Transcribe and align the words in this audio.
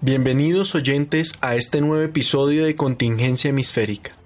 Bienvenidos 0.00 0.76
oyentes 0.76 1.32
a 1.40 1.56
este 1.56 1.80
nuevo 1.80 2.04
episodio 2.04 2.64
de 2.64 2.76
Contingencia 2.76 3.50
Hemisférica, 3.50 4.16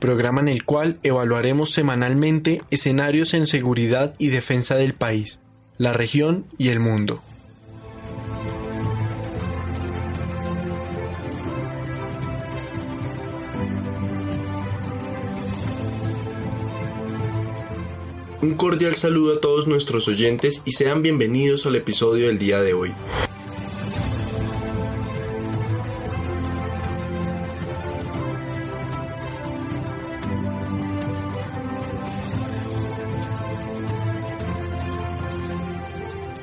programa 0.00 0.40
en 0.40 0.48
el 0.48 0.64
cual 0.64 0.98
evaluaremos 1.04 1.70
semanalmente 1.70 2.62
escenarios 2.72 3.32
en 3.34 3.46
seguridad 3.46 4.12
y 4.18 4.30
defensa 4.30 4.74
del 4.74 4.92
país, 4.92 5.38
la 5.78 5.92
región 5.92 6.46
y 6.58 6.70
el 6.70 6.80
mundo. 6.80 7.22
Un 18.42 18.54
cordial 18.54 18.96
saludo 18.96 19.36
a 19.36 19.40
todos 19.40 19.68
nuestros 19.68 20.08
oyentes 20.08 20.62
y 20.64 20.72
sean 20.72 21.02
bienvenidos 21.02 21.66
al 21.66 21.76
episodio 21.76 22.26
del 22.26 22.40
día 22.40 22.60
de 22.60 22.74
hoy. 22.74 22.92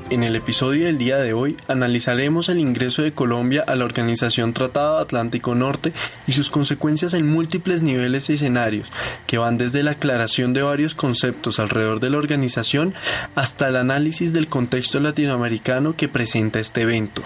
En 0.09 0.23
el 0.23 0.38
episodio 0.38 0.86
del 0.86 0.97
día 0.97 1.17
de 1.17 1.33
hoy 1.33 1.58
analizaremos 1.67 2.47
el 2.47 2.59
ingreso 2.59 3.02
de 3.02 3.11
Colombia 3.11 3.66
a 3.67 3.75
la 3.75 3.83
Organización 3.83 4.53
Tratado 4.53 4.99
Atlántico 4.99 5.53
Norte 5.53 5.91
y 6.25 6.31
sus 6.31 6.49
consecuencias 6.49 7.14
en 7.14 7.27
múltiples 7.27 7.81
niveles 7.81 8.30
y 8.30 8.33
escenarios, 8.33 8.89
que 9.25 9.38
van 9.38 9.58
desde 9.58 9.83
la 9.83 9.91
aclaración 9.91 10.53
de 10.53 10.61
varios 10.61 10.95
conceptos 10.95 11.59
alrededor 11.59 11.99
de 11.99 12.09
la 12.09 12.19
organización 12.19 12.94
hasta 13.36 13.67
el 13.67 13.75
análisis 13.75 14.31
del 14.31 14.47
contexto 14.47 15.02
latinoamericano 15.02 15.97
que 15.97 16.08
presenta 16.08 16.61
este 16.61 16.83
evento. 16.83 17.21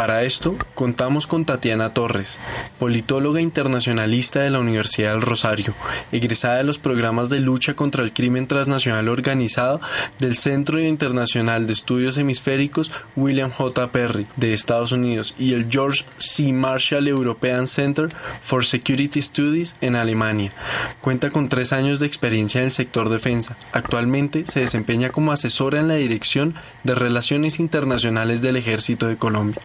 Para 0.00 0.22
esto, 0.22 0.56
contamos 0.74 1.26
con 1.26 1.44
Tatiana 1.44 1.92
Torres, 1.92 2.38
politóloga 2.78 3.42
internacionalista 3.42 4.40
de 4.40 4.48
la 4.48 4.58
Universidad 4.58 5.12
del 5.12 5.20
Rosario, 5.20 5.74
egresada 6.10 6.56
de 6.56 6.64
los 6.64 6.78
programas 6.78 7.28
de 7.28 7.38
lucha 7.38 7.74
contra 7.74 8.02
el 8.02 8.14
crimen 8.14 8.46
transnacional 8.46 9.08
organizado 9.08 9.78
del 10.18 10.38
Centro 10.38 10.80
Internacional 10.80 11.66
de 11.66 11.74
Estudios 11.74 12.16
Hemisféricos 12.16 12.90
William 13.14 13.50
J. 13.50 13.92
Perry 13.92 14.26
de 14.36 14.54
Estados 14.54 14.92
Unidos 14.92 15.34
y 15.38 15.52
el 15.52 15.70
George 15.70 16.06
C. 16.16 16.50
Marshall 16.50 17.06
European 17.06 17.66
Center 17.66 18.08
for 18.40 18.64
Security 18.64 19.20
Studies 19.20 19.74
en 19.82 19.96
Alemania. 19.96 20.50
Cuenta 21.02 21.28
con 21.28 21.50
tres 21.50 21.74
años 21.74 22.00
de 22.00 22.06
experiencia 22.06 22.60
en 22.60 22.64
el 22.68 22.72
sector 22.72 23.10
defensa. 23.10 23.58
Actualmente 23.72 24.46
se 24.46 24.60
desempeña 24.60 25.10
como 25.10 25.30
asesora 25.30 25.78
en 25.78 25.88
la 25.88 25.96
Dirección 25.96 26.54
de 26.84 26.94
Relaciones 26.94 27.60
Internacionales 27.60 28.40
del 28.40 28.56
Ejército 28.56 29.06
de 29.06 29.18
Colombia 29.18 29.60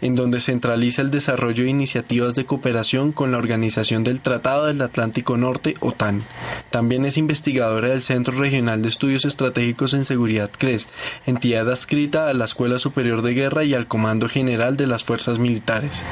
en 0.00 0.14
donde 0.14 0.40
centraliza 0.40 1.02
el 1.02 1.10
desarrollo 1.10 1.64
de 1.64 1.70
iniciativas 1.70 2.34
de 2.34 2.44
cooperación 2.44 3.12
con 3.12 3.32
la 3.32 3.38
Organización 3.38 4.04
del 4.04 4.20
Tratado 4.20 4.66
del 4.66 4.82
Atlántico 4.82 5.36
Norte, 5.36 5.74
OTAN. 5.80 6.22
También 6.70 7.04
es 7.04 7.16
investigadora 7.16 7.88
del 7.88 8.02
Centro 8.02 8.38
Regional 8.38 8.82
de 8.82 8.88
Estudios 8.88 9.24
Estratégicos 9.24 9.94
en 9.94 10.04
Seguridad 10.04 10.50
CRES, 10.56 10.88
entidad 11.26 11.70
adscrita 11.70 12.28
a 12.28 12.34
la 12.34 12.44
Escuela 12.44 12.78
Superior 12.78 13.22
de 13.22 13.34
Guerra 13.34 13.64
y 13.64 13.74
al 13.74 13.86
Comando 13.86 14.28
General 14.28 14.76
de 14.76 14.86
las 14.86 15.04
Fuerzas 15.04 15.38
Militares. 15.38 16.04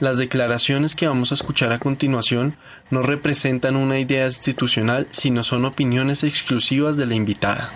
Las 0.00 0.18
declaraciones 0.18 0.94
que 0.94 1.06
vamos 1.06 1.30
a 1.30 1.34
escuchar 1.34 1.72
a 1.72 1.78
continuación 1.78 2.56
no 2.90 3.00
representan 3.02 3.76
una 3.76 3.98
idea 3.98 4.26
institucional, 4.26 5.08
sino 5.12 5.42
son 5.42 5.64
opiniones 5.64 6.24
exclusivas 6.24 6.96
de 6.96 7.06
la 7.06 7.14
invitada. 7.14 7.72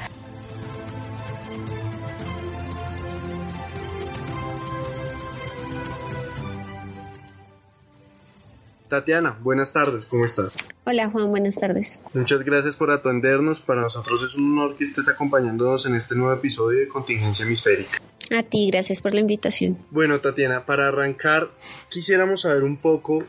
Tatiana, 8.89 9.39
buenas 9.43 9.73
tardes, 9.75 10.07
¿cómo 10.07 10.25
estás? 10.25 10.57
Hola 10.85 11.11
Juan, 11.11 11.29
buenas 11.29 11.57
tardes. 11.57 12.01
Muchas 12.15 12.43
gracias 12.43 12.77
por 12.77 12.91
atendernos. 12.91 13.61
Para 13.61 13.83
nosotros 13.83 14.23
es 14.23 14.35
un 14.35 14.59
honor 14.59 14.77
que 14.77 14.85
estés 14.85 15.09
acompañándonos 15.09 15.85
en 15.85 15.95
este 15.95 16.15
nuevo 16.15 16.33
episodio 16.33 16.81
de 16.81 16.89
Contingencia 16.89 17.45
Hemisférica. 17.45 18.01
A 18.35 18.43
ti, 18.43 18.71
gracias 18.71 19.03
por 19.03 19.13
la 19.13 19.21
invitación. 19.21 19.77
Bueno, 19.91 20.21
Tatiana, 20.21 20.65
para 20.65 20.89
arrancar, 20.89 21.51
quisiéramos 21.91 22.43
saber 22.43 22.65
un 22.65 22.79
poco 22.79 23.25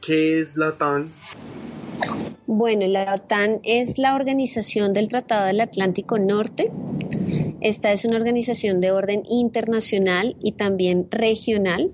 qué 0.00 0.40
es 0.40 0.56
la 0.56 0.70
OTAN. 0.70 1.10
Bueno, 2.46 2.86
la 2.86 3.14
OTAN 3.14 3.60
es 3.64 3.98
la 3.98 4.14
Organización 4.14 4.94
del 4.94 5.08
Tratado 5.08 5.46
del 5.46 5.60
Atlántico 5.60 6.18
Norte. 6.18 6.70
Esta 7.60 7.92
es 7.92 8.04
una 8.06 8.16
organización 8.16 8.80
de 8.80 8.92
orden 8.92 9.22
internacional 9.28 10.36
y 10.42 10.52
también 10.52 11.08
regional 11.10 11.92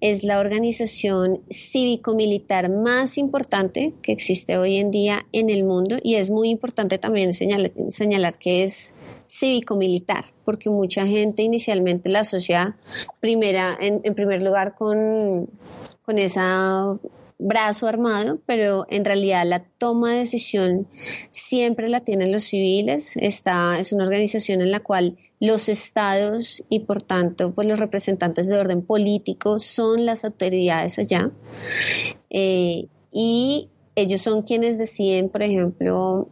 es 0.00 0.24
la 0.24 0.40
organización 0.40 1.42
cívico-militar 1.48 2.68
más 2.70 3.18
importante 3.18 3.94
que 4.02 4.10
existe 4.10 4.58
hoy 4.58 4.76
en 4.76 4.90
día 4.90 5.24
en 5.30 5.48
el 5.48 5.62
mundo 5.62 5.96
y 6.02 6.16
es 6.16 6.28
muy 6.28 6.50
importante 6.50 6.98
también 6.98 7.32
señalar, 7.32 8.38
que 8.38 8.64
es 8.64 8.94
cívico-militar, 9.28 10.24
porque 10.44 10.70
mucha 10.70 11.06
gente 11.06 11.42
inicialmente 11.42 12.08
la 12.08 12.20
asocia 12.20 12.76
primera, 13.20 13.78
en, 13.80 14.02
primer 14.14 14.42
lugar 14.42 14.74
con, 14.74 15.48
con 16.04 16.18
esa 16.18 16.98
brazo 17.42 17.86
armado, 17.86 18.40
pero 18.46 18.86
en 18.88 19.04
realidad 19.04 19.44
la 19.46 19.60
toma 19.60 20.12
de 20.12 20.18
decisión 20.20 20.88
siempre 21.30 21.88
la 21.88 22.00
tienen 22.00 22.32
los 22.32 22.44
civiles. 22.44 23.16
Esta 23.16 23.78
es 23.78 23.92
una 23.92 24.04
organización 24.04 24.60
en 24.60 24.70
la 24.70 24.80
cual 24.80 25.16
los 25.40 25.68
estados 25.68 26.62
y 26.68 26.80
por 26.80 27.02
tanto 27.02 27.52
pues 27.52 27.66
los 27.66 27.78
representantes 27.78 28.48
de 28.48 28.58
orden 28.58 28.82
político 28.82 29.58
son 29.58 30.06
las 30.06 30.24
autoridades 30.24 31.00
allá 31.00 31.32
eh, 32.30 32.86
y 33.10 33.68
ellos 33.96 34.22
son 34.22 34.42
quienes 34.42 34.78
deciden, 34.78 35.28
por 35.28 35.42
ejemplo, 35.42 36.28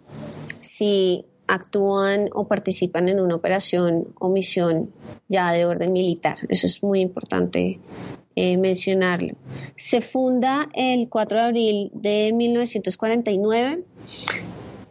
si 0.61 1.27
actúan 1.47 2.31
o 2.33 2.47
participan 2.47 3.09
en 3.09 3.21
una 3.21 3.35
operación 3.35 4.15
o 4.19 4.31
misión 4.31 4.93
ya 5.29 5.53
de 5.53 5.67
orden 5.67 5.93
militar. 5.93 6.39
Eso 6.49 6.67
es 6.67 6.83
muy 6.83 7.01
importante 7.01 7.81
eh, 8.37 8.57
mencionarlo. 8.57 9.35
Se 9.77 10.01
funda 10.01 10.69
el 10.73 11.09
4 11.09 11.39
de 11.39 11.45
abril 11.45 11.91
de 11.95 12.33
1949 12.33 13.83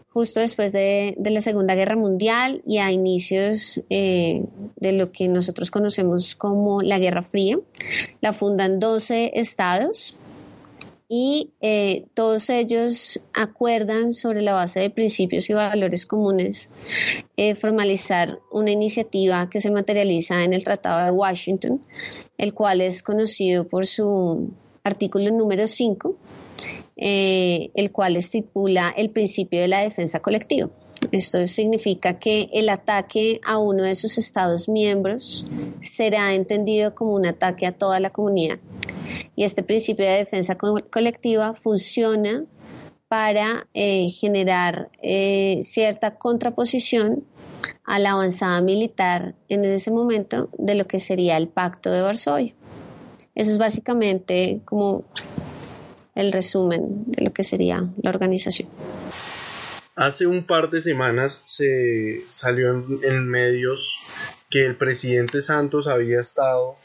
justo 0.10 0.42
después 0.42 0.74
de, 0.74 1.16
la 1.18 1.40
Segunda 1.40 1.74
Guerra 1.74 1.96
Mundial 1.96 2.62
y 2.68 2.80
a 2.80 2.92
inicios 2.92 3.82
eh, 3.90 4.44
de 4.76 4.92
lo 4.92 5.14
que 5.14 5.30
nosotros 5.30 5.72
conocemos 5.72 6.36
como 6.36 6.82
la 6.82 7.00
Guerra 7.00 7.22
Fría. 7.22 7.60
La 8.20 8.34
fundan 8.34 8.78
12 8.78 9.32
estados 9.36 10.18
y 11.08 11.52
eh, 11.62 12.06
todos 12.14 12.50
ellos 12.50 13.22
acuerdan 13.34 14.12
sobre 14.12 14.42
la 14.42 14.52
base 14.52 14.82
de 14.82 14.90
principios 14.90 15.50
y 15.50 15.54
valores 15.54 16.06
comunes 16.06 16.70
formalizar 17.56 18.38
una 18.52 18.72
iniciativa 18.72 19.50
que 19.50 19.62
se 19.62 19.72
materializa 19.72 20.44
en 20.44 20.52
el 20.52 20.66
Tratado 20.66 21.06
de 21.06 21.12
Washington, 21.12 21.82
el 22.40 22.54
cual 22.54 22.82
es 22.82 23.04
conocido 23.04 23.68
por 23.68 23.86
su 23.86 24.50
artículo 24.84 25.30
número 25.30 25.68
5, 25.68 26.16
eh, 26.96 27.70
el 27.76 27.92
cual 27.92 28.16
estipula 28.16 28.90
el 28.96 29.12
principio 29.12 29.62
de 29.62 29.68
la 29.68 29.82
defensa 29.82 30.22
colectiva. 30.22 30.70
Esto 31.12 31.46
significa 31.48 32.18
que 32.18 32.50
el 32.54 32.70
ataque 32.70 33.42
a 33.46 33.58
uno 33.58 33.84
de 33.84 33.96
sus 33.96 34.18
estados 34.18 34.70
miembros 34.70 35.46
será 35.82 36.34
entendido 36.34 36.96
como 36.96 37.14
un 37.14 37.26
ataque 37.26 37.68
a 37.68 37.72
toda 37.74 38.00
la 38.00 38.10
comunidad. 38.10 38.60
Y 39.36 39.44
este 39.44 39.62
principio 39.62 40.06
de 40.06 40.18
defensa 40.18 40.58
colectiva 40.58 41.54
funciona 41.54 42.46
para 43.10 43.68
eh, 43.74 44.08
generar 44.08 44.90
eh, 45.02 45.60
cierta 45.64 46.16
contraposición 46.16 47.26
a 47.84 47.98
la 48.00 48.12
avanzada 48.12 48.62
militar 48.62 49.36
en 49.50 49.66
ese 49.66 49.92
momento 49.92 50.50
de 50.58 50.76
lo 50.76 50.86
que 50.88 51.00
sería 51.00 51.36
el 51.36 51.48
pacto 51.48 51.92
de 51.92 52.02
Varsovia. 52.02 52.54
Eso 53.34 53.52
es 53.52 53.58
básicamente 53.58 54.62
como 54.64 55.04
el 56.14 56.32
resumen 56.32 57.06
de 57.08 57.26
lo 57.26 57.34
que 57.34 57.44
sería 57.44 57.90
la 58.02 58.10
organización. 58.12 58.70
Hace 59.96 60.28
un 60.28 60.46
par 60.46 60.70
de 60.70 60.82
semanas 60.82 61.44
se 61.46 62.24
salió 62.30 62.70
en, 62.70 63.28
medios 63.28 64.00
que 64.50 64.66
el 64.66 64.76
presidente 64.76 65.42
Santos 65.42 65.88
había 65.88 66.22
estado 66.22 66.78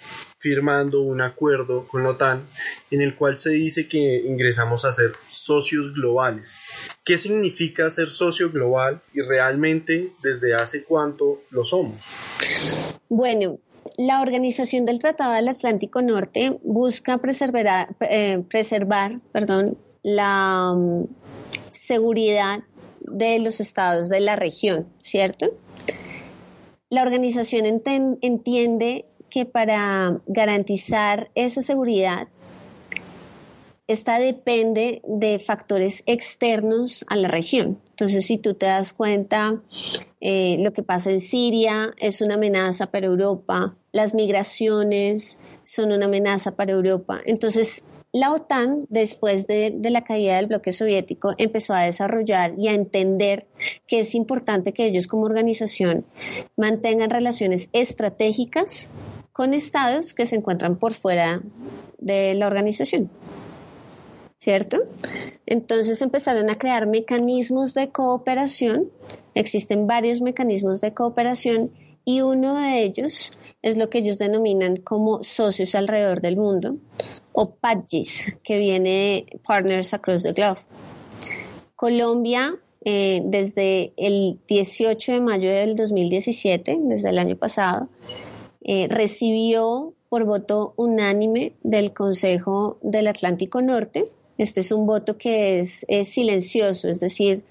firmando 0.45 1.01
un 1.01 1.23
acuerdo 1.23 1.89
con 1.89 2.03
la 2.03 2.11
OTAN 2.11 2.43
en 2.91 3.01
el 3.01 3.17
cual 3.17 3.39
se 3.39 3.53
dice 3.53 3.89
que 3.89 4.23
ingresamos 4.27 4.85
a 4.85 4.93
ser 4.93 5.13
socios 5.31 5.95
globales. 5.95 6.61
¿Qué 7.03 7.17
significa 7.17 7.89
ser 7.89 8.11
socio 8.11 8.53
global 8.53 9.01
y 9.15 9.23
realmente 9.23 10.11
desde 10.23 10.55
hace 10.55 10.85
cuánto 10.85 11.41
lo 11.49 11.65
somos? 11.65 11.99
Bueno, 13.09 13.59
la 13.97 14.21
Organización 14.21 14.85
del 14.85 14.99
Tratado 14.99 15.33
del 15.33 15.49
Atlántico 15.49 16.03
Norte 16.03 16.59
busca 16.63 17.17
preservar, 17.17 17.89
eh, 18.03 18.45
la 20.03 20.75
mm, 20.77 21.05
seguridad 21.71 22.61
de 23.01 23.39
los 23.39 23.61
estados 23.61 24.11
de 24.11 24.21
la 24.21 24.37
región, 24.37 24.87
¿cierto? 24.99 25.55
La 26.91 27.01
organización 27.01 27.65
entiende 28.21 29.07
que 29.35 29.47
para 29.47 30.21
garantizar 30.29 31.29
esa 31.35 31.61
seguridad, 31.61 32.29
esta 33.89 34.21
depende 34.21 35.03
de 35.05 35.41
factores 35.41 36.05
externos 36.07 37.05
a 37.09 37.17
la 37.17 37.27
región. 37.27 37.81
Entonces, 37.91 38.25
si 38.27 38.39
tú 38.39 38.55
te 38.55 38.67
das 38.67 38.93
cuenta, 38.93 39.61
eh, 40.21 40.59
lo 40.61 40.73
que 40.73 40.85
pasa 40.85 41.11
en 41.11 41.19
Siria 41.19 41.93
es 41.99 42.21
una 42.21 42.37
amenaza 42.37 42.93
para 42.93 43.07
Europa, 43.07 43.75
las 43.91 44.15
migraciones 44.15 45.41
son 45.65 45.91
una 45.91 46.07
amenaza 46.07 46.53
para 46.53 46.71
Europa. 46.71 47.21
Entonces, 47.27 47.83
la 48.15 48.31
OTAN, 48.31 48.87
después 48.91 49.49
de, 49.49 49.77
la 49.91 50.05
caída 50.05 50.37
del 50.37 50.47
bloque 50.47 50.71
soviético, 50.71 51.33
empezó 51.37 51.75
a 51.75 51.83
desarrollar 51.83 52.55
y 52.57 52.69
a 52.69 52.73
entender 52.73 53.49
que 53.89 53.99
es 53.99 54.15
importante 54.15 54.73
que 54.73 54.87
ellos 54.87 55.09
como 55.09 55.25
organización 55.25 56.07
mantengan 56.57 57.11
relaciones 57.11 57.69
estratégicas 57.73 58.89
con 59.35 59.53
estados 59.53 60.15
que 60.15 60.27
se 60.27 60.37
encuentran 60.37 60.79
por 60.79 60.95
fuera 60.95 61.43
de 61.99 62.35
la 62.35 62.47
organización. 62.47 63.11
¿Cierto? 64.39 64.85
Entonces 65.45 66.01
empezaron 66.03 66.51
a 66.51 66.55
crear 66.57 66.87
mecanismos 66.87 67.75
de 67.75 67.91
cooperación. 67.91 68.91
Existen 69.35 69.89
varios 69.89 70.21
mecanismos 70.21 70.81
de 70.81 70.95
cooperación 70.95 71.73
y 72.05 72.21
uno 72.21 72.55
de 72.55 72.85
ellos 72.85 73.33
es 73.61 73.77
lo 73.77 73.91
que 73.91 73.99
ellos 73.99 74.19
denominan 74.19 74.77
como 74.77 75.25
socios 75.25 75.75
alrededor 75.75 76.21
del 76.21 76.37
mundo 76.37 76.77
o 77.33 77.57
PADGIS, 77.57 78.37
que 78.45 78.59
viene 78.59 79.27
de 79.31 79.41
Partners 79.45 79.95
Across 79.95 80.23
the 80.23 80.33
Globe. 80.33 80.61
Colombia, 81.75 82.55
eh, 82.85 83.21
desde 83.25 83.95
el 83.97 84.39
18 84.47 85.13
de 85.13 85.21
mayo 85.21 85.51
del 85.51 85.75
2017, 85.75 86.79
desde 86.83 87.09
el 87.09 87.19
año 87.19 87.37
pasado, 87.37 87.89
eh, 88.65 88.89
recibió 88.89 89.93
por 90.09 90.25
voto 90.25 90.75
unánime 90.77 91.53
del 91.63 91.93
Consejo 91.93 92.79
del 92.83 93.07
Atlántico 93.07 93.63
Norte. 93.63 94.11
Este 94.39 94.61
es 94.61 94.73
un 94.73 94.87
voto 94.87 95.17
que 95.17 95.61
es 95.61 95.87
silencioso, 96.09 96.89
es 96.89 96.99
decir, 96.99 97.45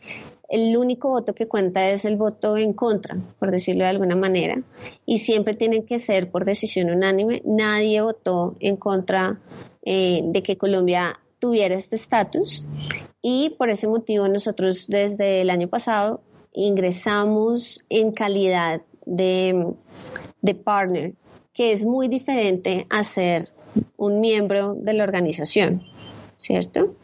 el 0.54 0.78
único 0.78 1.10
voto 1.10 1.34
que 1.34 1.48
cuenta 1.48 1.90
es 1.90 2.06
el 2.06 2.16
voto 2.16 2.58
en 2.58 2.74
contra, 2.74 3.18
por 3.40 3.50
decirlo 3.50 3.86
de 3.86 3.90
alguna 3.90 4.16
manera, 4.16 4.62
y 5.04 5.18
siempre 5.18 5.56
tienen 5.56 5.84
que 5.84 5.98
ser 5.98 6.30
por 6.30 6.46
decisión 6.46 6.92
unánime. 6.92 7.42
Nadie 7.44 8.02
votó 8.02 8.56
en 8.60 8.78
contra 8.78 9.40
eh, 9.84 10.22
de 10.24 10.44
que 10.44 10.58
Colombia 10.58 11.20
tuviera 11.40 11.74
este 11.74 11.96
estatus 11.96 12.66
y 13.22 13.50
por 13.58 13.72
ese 13.72 13.88
motivo 13.88 14.28
nosotros 14.28 14.86
desde 14.88 15.42
el 15.42 15.50
año 15.50 15.70
pasado 15.70 16.22
ingresamos 16.54 17.84
en 17.90 18.12
calidad 18.12 18.84
de, 19.06 19.74
de 20.42 20.56
partner, 20.56 21.14
que 21.54 21.72
es 21.72 21.86
muy 21.86 22.08
diferente 22.08 22.88
a 22.90 23.04
ser 23.04 23.50
un 23.98 24.20
miembro 24.20 24.76
de 24.76 24.94
la 24.94 25.04
organización, 25.04 25.84
¿cierto? 26.38 26.96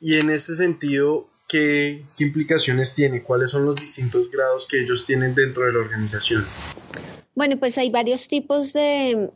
Y 0.00 0.18
en 0.18 0.30
ese 0.30 0.54
sentido, 0.54 1.28
¿qué, 1.48 2.04
implicaciones 2.18 2.94
tiene? 2.94 3.22
¿Cuáles 3.22 3.50
son 3.50 3.64
los 3.64 3.76
distintos 3.76 4.30
grados 4.30 4.66
que 4.68 4.82
ellos 4.82 5.04
tienen 5.06 5.34
dentro 5.34 5.64
de 5.64 5.72
la 5.72 5.78
organización? 5.78 6.44
Bueno, 7.36 7.58
pues 7.58 7.78
hay 7.78 7.90
varios 7.90 8.28
tipos 8.28 8.72
de, 8.72 9.28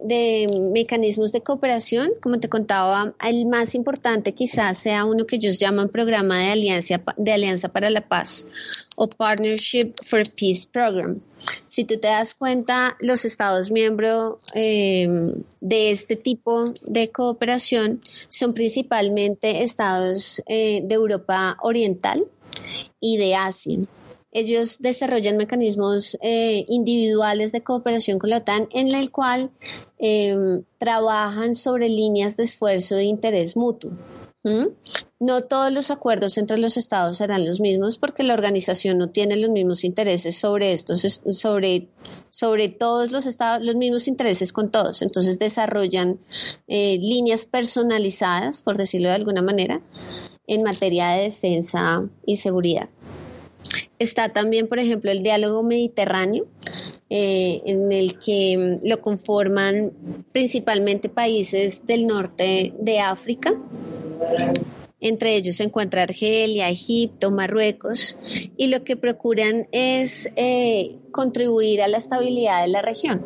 mecanismos 0.73 1.33
de 1.33 1.41
cooperación. 1.41 2.11
Como 2.23 2.39
te 2.39 2.49
contaba, 2.49 3.15
el 3.21 3.47
más 3.47 3.75
importante 3.75 4.35
quizás 4.35 4.79
sea 4.79 5.05
uno 5.05 5.27
que 5.27 5.37
ellos 5.37 5.59
llaman 5.59 5.89
Programa 5.89 6.39
de 6.39 6.51
Alianza, 6.53 7.03
de 7.17 7.33
Alianza 7.33 7.69
para 7.69 7.91
la 7.91 8.07
Paz 8.07 8.47
o 8.95 9.09
Partnership 9.09 9.95
for 10.05 10.23
Peace 10.37 10.69
Program. 10.71 11.19
Si 11.67 11.85
tú 11.85 11.99
te 11.99 12.07
das 12.07 12.37
cuenta, 12.37 12.97
los 13.01 13.25
Estados 13.25 13.69
miembros 13.69 14.37
em, 14.55 15.33
de 15.61 15.91
este 15.91 16.15
tipo 16.15 16.73
de 16.87 17.11
cooperación 17.11 18.01
son 18.29 18.55
principalmente 18.55 19.65
estados 19.65 20.41
eh, 20.47 20.83
de 20.85 20.95
Europa 20.95 21.57
Oriental 21.63 22.25
y 23.01 23.17
de 23.17 23.35
Asia. 23.35 23.79
Ellos 24.31 24.79
desarrollan 24.81 25.37
mecanismos 25.37 26.19
eh, 26.21 26.65
individuales 26.69 27.53
de 27.53 27.63
cooperación 27.63 28.19
con 28.19 28.31
la 28.31 28.39
OTAN 28.39 28.69
en 28.73 28.95
el 28.95 29.11
cual 29.11 29.51
em, 29.99 30.65
trabajan 30.79 31.55
sobre 31.55 31.89
líneas 31.89 32.37
de 32.37 32.43
esfuerzo 32.43 32.97
de 32.97 33.05
interés 33.05 33.57
mutuo. 33.57 33.93
No 35.21 35.43
todos 35.43 35.73
los 35.73 35.91
acuerdos 35.91 36.39
entre 36.39 36.59
los 36.59 36.77
estados 36.77 37.17
serán 37.17 37.45
los 37.45 37.61
mismos 37.61 37.99
porque 37.99 38.23
la 38.23 38.35
organización 38.35 38.97
no 38.99 39.11
tiene 39.11 39.37
los 39.37 39.51
mismos 39.51 39.85
intereses 39.85 40.39
sobre 40.39 40.73
estos, 40.73 41.01
sobre, 41.33 41.89
sobre 42.31 42.69
todos 42.69 43.11
los 43.11 43.27
estados, 43.27 43.65
los 43.65 43.75
mismos 43.75 44.07
intereses 44.07 44.53
con 44.53 44.71
todos. 44.71 45.03
Entonces 45.03 45.39
desarrollan 45.39 46.21
eh, 46.69 46.99
líneas 46.99 47.47
personalizadas, 47.47 48.63
por 48.63 48.77
decirlo 48.77 49.09
de 49.09 49.17
alguna 49.17 49.43
manera, 49.43 49.83
en 50.47 50.63
materia 50.63 51.09
de 51.11 51.25
defensa 51.25 52.09
y 52.25 52.37
seguridad. 52.37 52.89
Está 53.99 54.33
también, 54.33 54.69
por 54.69 54.79
ejemplo, 54.79 55.11
el 55.11 55.23
diálogo 55.23 55.63
mediterráneo, 55.63 56.47
eh, 57.11 57.63
en 57.65 57.91
el 57.91 58.19
que 58.19 58.79
mm, 58.83 58.87
lo 58.87 59.01
conforman 59.01 59.93
principalmente 60.33 61.09
países 61.09 61.87
del 61.87 62.07
norte 62.07 62.73
de 62.79 63.01
África. 63.01 63.55
Entre 65.01 65.37
ellos 65.37 65.57
se 65.57 65.65
encuentra 65.65 66.03
Argelia, 66.03 66.69
Egipto, 66.69 67.31
Marruecos, 67.31 68.17
y 68.57 68.67
lo 68.67 68.83
que 68.83 68.97
procuran 68.97 69.69
es 69.71 70.29
eh, 70.35 70.97
contribuir 71.13 71.83
a 71.83 71.89
la 71.89 71.99
estabilidad 71.99 72.63
de 72.63 72.69
la 72.69 72.83
región. 72.83 73.25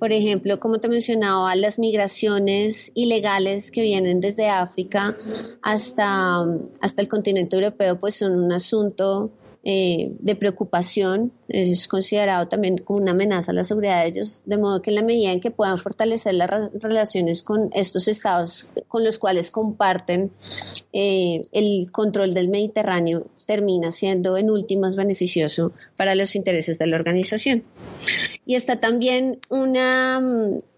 Por 0.00 0.12
ejemplo, 0.12 0.58
como 0.58 0.78
te 0.78 0.88
mencionaba, 0.88 1.54
las 1.54 1.78
migraciones 1.78 2.90
ilegales 2.94 3.70
que 3.70 3.82
vienen 3.82 4.20
desde 4.20 4.48
África 4.48 5.16
hasta, 5.62 6.42
hasta 6.80 7.00
el 7.00 7.06
continente 7.06 7.54
europeo, 7.54 8.00
pues 8.00 8.16
son 8.16 8.32
un 8.42 8.52
asunto 8.52 9.30
eh, 9.64 10.10
de 10.18 10.34
preocupación, 10.34 11.30
es 11.48 11.86
considerado 11.86 12.48
también 12.48 12.78
como 12.78 12.98
una 12.98 13.12
amenaza 13.12 13.52
a 13.52 13.54
la 13.54 13.62
seguridad 13.62 14.02
de 14.02 14.08
ellos, 14.08 14.42
de 14.44 14.58
modo 14.58 14.82
que 14.82 14.90
en 14.90 14.96
la 14.96 15.02
medida 15.02 15.30
en 15.30 15.40
que 15.40 15.52
puedan 15.52 15.78
fortalecer 15.78 16.34
las 16.34 16.72
relaciones 16.80 17.44
con 17.44 17.70
estos 17.72 18.08
estados 18.08 18.66
con 18.88 19.04
los 19.04 19.20
cuales 19.20 19.52
comparten 19.52 20.32
eh, 20.92 21.46
el 21.52 21.92
control 21.92 22.34
del 22.34 22.48
Mediterráneo, 22.48 23.26
termina 23.46 23.92
siendo 23.92 24.36
en 24.36 24.50
últimas 24.50 24.96
beneficioso 24.96 25.72
para 25.96 26.16
los 26.16 26.34
intereses 26.34 26.78
de 26.80 26.88
la 26.88 26.96
organización. 26.96 27.62
Y 28.44 28.56
está 28.56 28.80
también 28.80 29.38
una, 29.48 30.20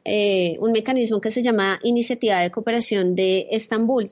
eh, 0.05 0.59
un 0.61 0.73
mecanismo 0.73 1.23
que 1.23 1.31
se 1.31 1.43
llama 1.43 1.81
Iniciativa 1.83 2.41
de 2.41 2.51
Cooperación 2.51 3.15
de 3.15 3.49
Estambul 3.51 4.11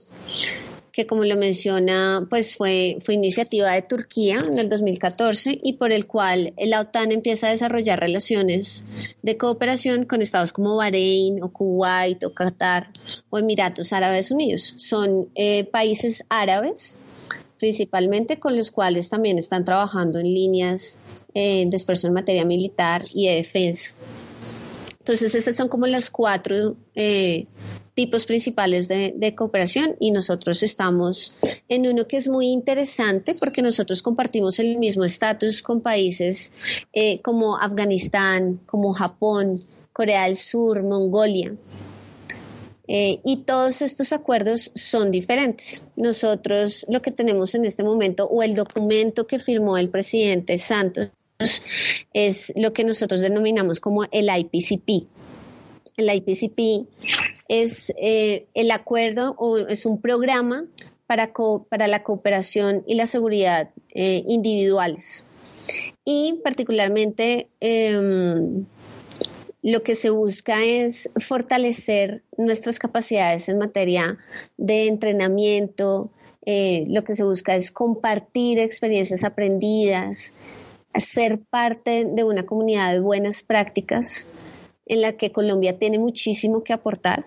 que 0.92 1.06
como 1.06 1.24
lo 1.24 1.36
menciona, 1.36 2.26
pues 2.28 2.56
fue, 2.56 2.98
fue 3.00 3.14
iniciativa 3.14 3.72
de 3.72 3.82
Turquía 3.82 4.42
en 4.46 4.58
el 4.58 4.68
2014 4.68 5.58
y 5.62 5.74
por 5.74 5.90
el 5.90 6.06
cual 6.06 6.52
la 6.58 6.80
OTAN 6.80 7.12
empieza 7.12 7.48
a 7.48 7.50
desarrollar 7.50 7.98
relaciones 7.98 8.84
de 9.22 9.38
cooperación 9.38 10.04
con 10.04 10.20
estados 10.20 10.52
como 10.52 10.76
Bahrein 10.76 11.42
o 11.42 11.50
Kuwait 11.50 12.22
o 12.24 12.34
Qatar 12.34 12.90
o 13.30 13.38
Emiratos 13.38 13.92
Árabes 13.94 14.30
Unidos. 14.30 14.74
Son 14.76 15.28
eh, 15.34 15.64
países 15.64 16.24
árabes 16.28 16.98
principalmente 17.58 18.40
con 18.40 18.56
los 18.56 18.72
cuales 18.72 19.08
también 19.08 19.38
están 19.38 19.64
trabajando 19.64 20.18
en 20.18 20.26
líneas 20.26 21.00
eh, 21.32 21.64
de 21.64 21.76
esfuerzo 21.76 22.08
en 22.08 22.12
materia 22.12 22.44
militar 22.44 23.02
y 23.14 23.28
de 23.28 23.36
defensa. 23.36 23.94
Entonces, 24.98 25.32
estas 25.36 25.54
son 25.54 25.68
como 25.68 25.86
las 25.86 26.10
cuatro 26.10 26.74
eh, 26.96 27.44
tipos 27.94 28.26
principales 28.26 28.88
de, 28.88 29.34
cooperación 29.36 29.96
y 30.00 30.10
nosotros 30.10 30.62
estamos 30.62 31.36
en 31.68 31.86
uno 31.86 32.06
que 32.06 32.16
es 32.16 32.28
muy 32.28 32.48
interesante 32.48 33.34
porque 33.38 33.62
nosotros 33.62 34.02
compartimos 34.02 34.58
el 34.58 34.78
mismo 34.78 35.04
estatus 35.04 35.62
con 35.62 35.80
países 35.80 36.52
eh, 36.92 37.20
como 37.22 37.58
Afganistán, 37.58 38.60
como 38.66 38.92
Japón, 38.92 39.60
Corea 39.92 40.24
del 40.24 40.36
Sur, 40.36 40.82
Mongolia. 40.82 41.54
Eh, 42.88 43.20
y 43.24 43.38
todos 43.38 43.80
estos 43.80 44.12
acuerdos 44.12 44.72
son 44.74 45.10
diferentes. 45.10 45.84
Nosotros 45.96 46.84
lo 46.88 47.00
que 47.00 47.10
tenemos 47.10 47.54
en 47.54 47.64
este 47.64 47.84
momento, 47.84 48.26
o 48.26 48.42
el 48.42 48.54
documento 48.54 49.26
que 49.26 49.38
firmó 49.38 49.78
el 49.78 49.88
presidente 49.88 50.58
Santos, 50.58 51.10
es 52.12 52.52
lo 52.56 52.72
que 52.72 52.84
nosotros 52.84 53.20
denominamos 53.20 53.80
como 53.80 54.04
el 54.10 54.28
IPCP. 54.28 55.06
El 55.96 56.14
IPCP 56.14 56.88
es 57.48 57.92
eh, 57.98 58.46
el 58.54 58.70
acuerdo 58.70 59.34
o 59.38 59.58
es 59.58 59.86
un 59.86 60.00
programa 60.00 60.64
para, 61.06 61.32
para 61.68 61.88
la 61.88 62.02
cooperación 62.02 62.84
y 62.86 62.94
la 62.94 63.06
seguridad 63.06 63.70
eh, 63.94 64.22
individuales. 64.26 65.26
Y 66.04 66.40
particularmente 66.42 67.48
em, 67.60 68.64
lo 69.62 69.82
que 69.82 69.94
se 69.94 70.10
busca 70.10 70.62
es 70.64 71.10
fortalecer 71.16 72.22
nuestras 72.36 72.78
capacidades 72.78 73.48
en 73.48 73.58
materia 73.58 74.18
de 74.56 74.88
entrenamiento, 74.88 76.10
eh, 76.44 76.86
lo 76.88 77.04
que 77.04 77.14
se 77.14 77.22
busca 77.22 77.54
es 77.54 77.70
compartir 77.70 78.58
experiencias 78.58 79.22
aprendidas, 79.22 80.34
ser 80.94 81.38
parte 81.38 82.04
de 82.04 82.24
una 82.24 82.44
comunidad 82.44 82.92
de 82.92 83.00
buenas 83.00 83.42
prácticas 83.42 84.26
en 84.86 85.00
la 85.00 85.12
que 85.16 85.32
Colombia 85.32 85.78
tiene 85.78 85.98
muchísimo 85.98 86.62
que 86.62 86.72
aportar 86.72 87.26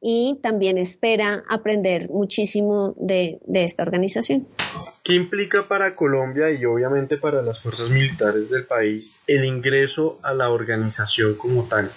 y 0.00 0.38
también 0.42 0.78
espera 0.78 1.44
aprender 1.48 2.08
muchísimo 2.08 2.94
de, 2.96 3.38
esta 3.52 3.82
organización. 3.82 4.46
¿Qué 5.02 5.14
implica 5.14 5.68
para 5.68 5.94
Colombia 5.94 6.50
y 6.50 6.64
obviamente 6.64 7.18
para 7.18 7.42
las 7.42 7.60
fuerzas 7.60 7.90
militares 7.90 8.48
del 8.50 8.64
país 8.64 9.16
el 9.26 9.44
ingreso 9.44 10.18
a 10.22 10.32
la 10.32 10.50
organización 10.50 11.34
como 11.34 11.64
tal? 11.64 11.90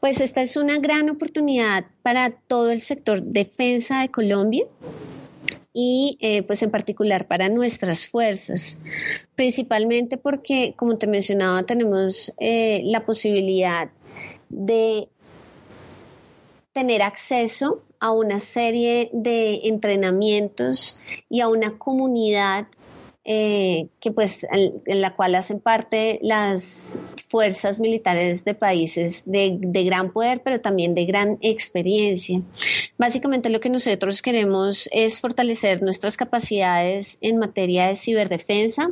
Pues 0.00 0.20
esta 0.20 0.42
es 0.42 0.56
una 0.56 0.78
gran 0.78 1.08
oportunidad 1.08 1.84
para 2.02 2.30
todo 2.30 2.70
el 2.70 2.80
sector 2.80 3.22
defensa 3.22 4.02
de 4.02 4.10
Colombia 4.10 4.66
y 5.72 6.18
eh, 6.20 6.42
pues 6.42 6.62
en 6.62 6.70
particular 6.70 7.26
para 7.26 7.48
nuestras 7.48 8.08
fuerzas, 8.08 8.78
principalmente 9.34 10.18
porque, 10.18 10.74
como 10.76 10.98
te 10.98 11.06
mencionaba, 11.06 11.62
tenemos 11.62 12.32
eh, 12.38 12.82
la 12.84 13.04
posibilidad 13.06 13.90
de 14.48 15.08
tener 16.72 17.02
acceso 17.02 17.82
a 18.00 18.12
una 18.12 18.40
serie 18.40 19.10
de 19.12 19.60
entrenamientos 19.64 20.98
y 21.28 21.40
a 21.40 21.48
una 21.48 21.78
comunidad 21.78 22.66
eh, 23.24 23.86
que 24.00 24.10
pues 24.10 24.44
en, 24.50 25.00
la 25.00 25.14
cual 25.14 25.36
hacen 25.36 25.60
parte 25.60 26.18
las 26.22 27.00
fuerzas 27.28 27.78
militares 27.78 28.44
de 28.44 28.54
países 28.54 29.22
de, 29.26 29.60
gran 29.84 30.12
poder, 30.12 30.42
pero 30.42 30.60
también 30.60 30.92
de 30.94 31.04
gran 31.04 31.38
experiencia. 31.40 32.42
Básicamente 32.98 33.48
lo 33.48 33.60
que 33.60 33.70
nosotros 33.70 34.22
queremos 34.22 34.88
es 34.90 35.20
fortalecer 35.20 35.82
nuestras 35.82 36.16
capacidades 36.16 37.18
en 37.20 37.38
materia 37.38 37.86
de 37.86 37.94
ciberdefensa, 37.94 38.90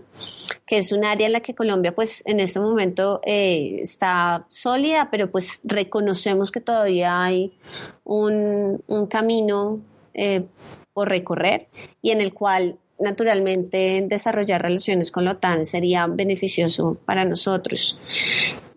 que 0.65 0.79
es 0.79 0.93
un 0.93 1.05
área 1.05 1.27
en 1.27 1.33
la 1.33 1.41
que 1.41 1.57
Colombia 1.57 1.93
pues 1.93 2.23
en 2.25 2.39
este 2.39 2.61
momento 2.61 3.21
eh, 3.25 3.81
está 3.83 4.45
sólida, 4.47 5.09
pero 5.11 5.29
pues 5.33 5.61
reconocemos 5.65 6.53
que 6.53 6.61
todavía 6.61 7.21
hay 7.21 7.59
un, 8.05 8.81
camino 9.11 9.81
eh, 10.15 10.45
por 10.93 11.09
recorrer 11.09 11.67
y 12.01 12.13
en 12.13 12.21
el 12.21 12.33
cual 12.33 12.79
naturalmente 13.01 14.05
desarrollar 14.07 14.63
relaciones 14.63 15.11
con 15.11 15.25
la 15.25 15.33
OTAN 15.33 15.65
sería 15.65 16.07
beneficioso 16.07 16.99
para 17.05 17.25
nosotros. 17.25 17.99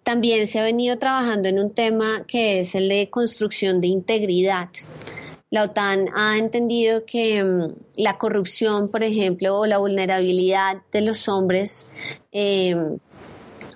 También 0.04 0.48
se 0.48 0.60
ha 0.60 0.64
venido 0.64 0.98
trabajando 0.98 1.48
en 1.48 1.60
un 1.60 1.74
tema 1.74 2.26
que 2.28 2.60
es 2.60 2.76
el 2.76 2.90
de 2.90 3.10
construcción 3.10 3.80
de 3.80 3.88
integridad. 3.88 4.70
La 5.50 5.64
OTAN 5.64 6.08
ha 6.16 6.38
entendido 6.38 7.06
que 7.06 7.44
mm, 7.44 7.76
la 7.98 8.18
corrupción, 8.18 8.90
por 8.90 9.04
ejemplo, 9.04 9.60
o 9.60 9.66
la 9.66 9.78
vulnerabilidad 9.78 10.82
de 10.92 11.02
los 11.02 11.30
hombres 11.30 11.90
eh, 12.32 12.76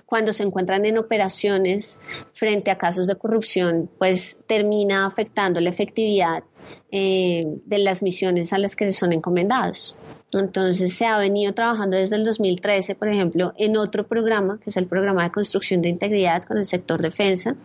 cuando 0.08 0.32
se 0.32 0.42
encuentran 0.42 0.86
en 0.86 0.96
operaciones 0.96 2.00
frente 2.32 2.70
a 2.70 2.78
casos 2.78 3.06
de 3.06 3.16
corrupción, 3.16 3.90
pues 3.98 4.38
termina 4.46 5.04
afectando 5.04 5.60
la 5.60 5.68
efectividad 5.68 6.44
eh, 6.90 7.44
de 7.66 7.78
las 7.78 8.02
misiones 8.02 8.52
a 8.52 8.58
las 8.58 8.74
que 8.76 8.90
son 8.92 9.12
encomendados. 9.12 9.96
Entonces 10.32 10.92
se 10.92 11.06
ha 11.06 11.18
venido 11.18 11.54
trabajando 11.54 11.96
desde 11.96 12.16
el 12.16 12.24
2013, 12.24 12.94
por 12.94 13.08
ejemplo, 13.08 13.54
en 13.56 13.76
otro 13.76 14.06
programa, 14.06 14.58
que 14.60 14.70
es 14.70 14.76
el 14.76 14.86
programa 14.86 15.24
de 15.24 15.30
construcción 15.30 15.80
de 15.82 15.88
integridad 15.88 16.42
con 16.44 16.58
el 16.58 16.64
sector 16.64 17.00
defensa, 17.00 17.56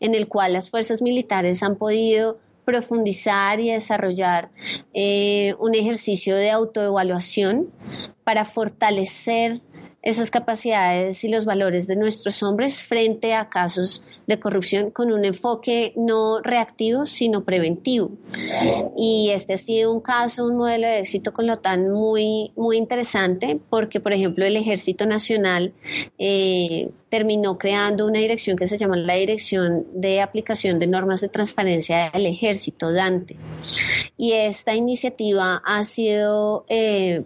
en 0.00 0.14
el 0.14 0.26
cual 0.26 0.52
las 0.52 0.70
fuerzas 0.70 1.02
militares 1.02 1.62
han 1.62 1.76
podido 1.76 2.38
profundizar 2.64 3.60
y 3.60 3.70
desarrollar 3.70 4.50
eh, 4.92 5.54
un 5.58 5.74
ejercicio 5.74 6.36
de 6.36 6.50
autoevaluación 6.50 7.70
para 8.24 8.44
fortalecer 8.44 9.60
esas 10.02 10.30
capacidades 10.30 11.22
y 11.24 11.28
los 11.28 11.44
valores 11.44 11.86
de 11.86 11.96
nuestros 11.96 12.42
hombres 12.42 12.80
frente 12.80 13.34
a 13.34 13.50
casos 13.50 14.02
de 14.26 14.40
corrupción 14.40 14.90
con 14.90 15.12
un 15.12 15.26
enfoque 15.26 15.92
no 15.94 16.40
reactivo, 16.40 17.04
sino 17.04 17.44
preventivo. 17.44 18.10
Y 18.96 19.30
este 19.34 19.54
ha 19.54 19.56
sido 19.58 19.92
un 19.92 20.00
caso, 20.00 20.46
un 20.46 20.56
modelo 20.56 20.86
de 20.86 21.00
éxito 21.00 21.32
con 21.32 21.46
la 21.46 21.54
OTAN 21.54 21.90
muy, 21.90 22.52
muy 22.56 22.78
interesante 22.78 23.60
porque, 23.68 24.00
por 24.00 24.12
ejemplo, 24.14 24.44
el 24.46 24.56
Ejército 24.56 25.04
Nacional 25.04 25.74
eh, 26.18 26.90
terminó 27.10 27.58
creando 27.58 28.06
una 28.06 28.20
dirección 28.20 28.56
que 28.56 28.66
se 28.66 28.78
llama 28.78 28.96
la 28.96 29.14
Dirección 29.14 29.86
de 29.92 30.22
Aplicación 30.22 30.78
de 30.78 30.86
Normas 30.86 31.20
de 31.20 31.28
Transparencia 31.28 32.10
del 32.10 32.24
Ejército, 32.24 32.90
DANTE. 32.90 33.36
Y 34.16 34.32
esta 34.32 34.74
iniciativa 34.74 35.60
ha 35.62 35.84
sido... 35.84 36.64
Eh, 36.68 37.24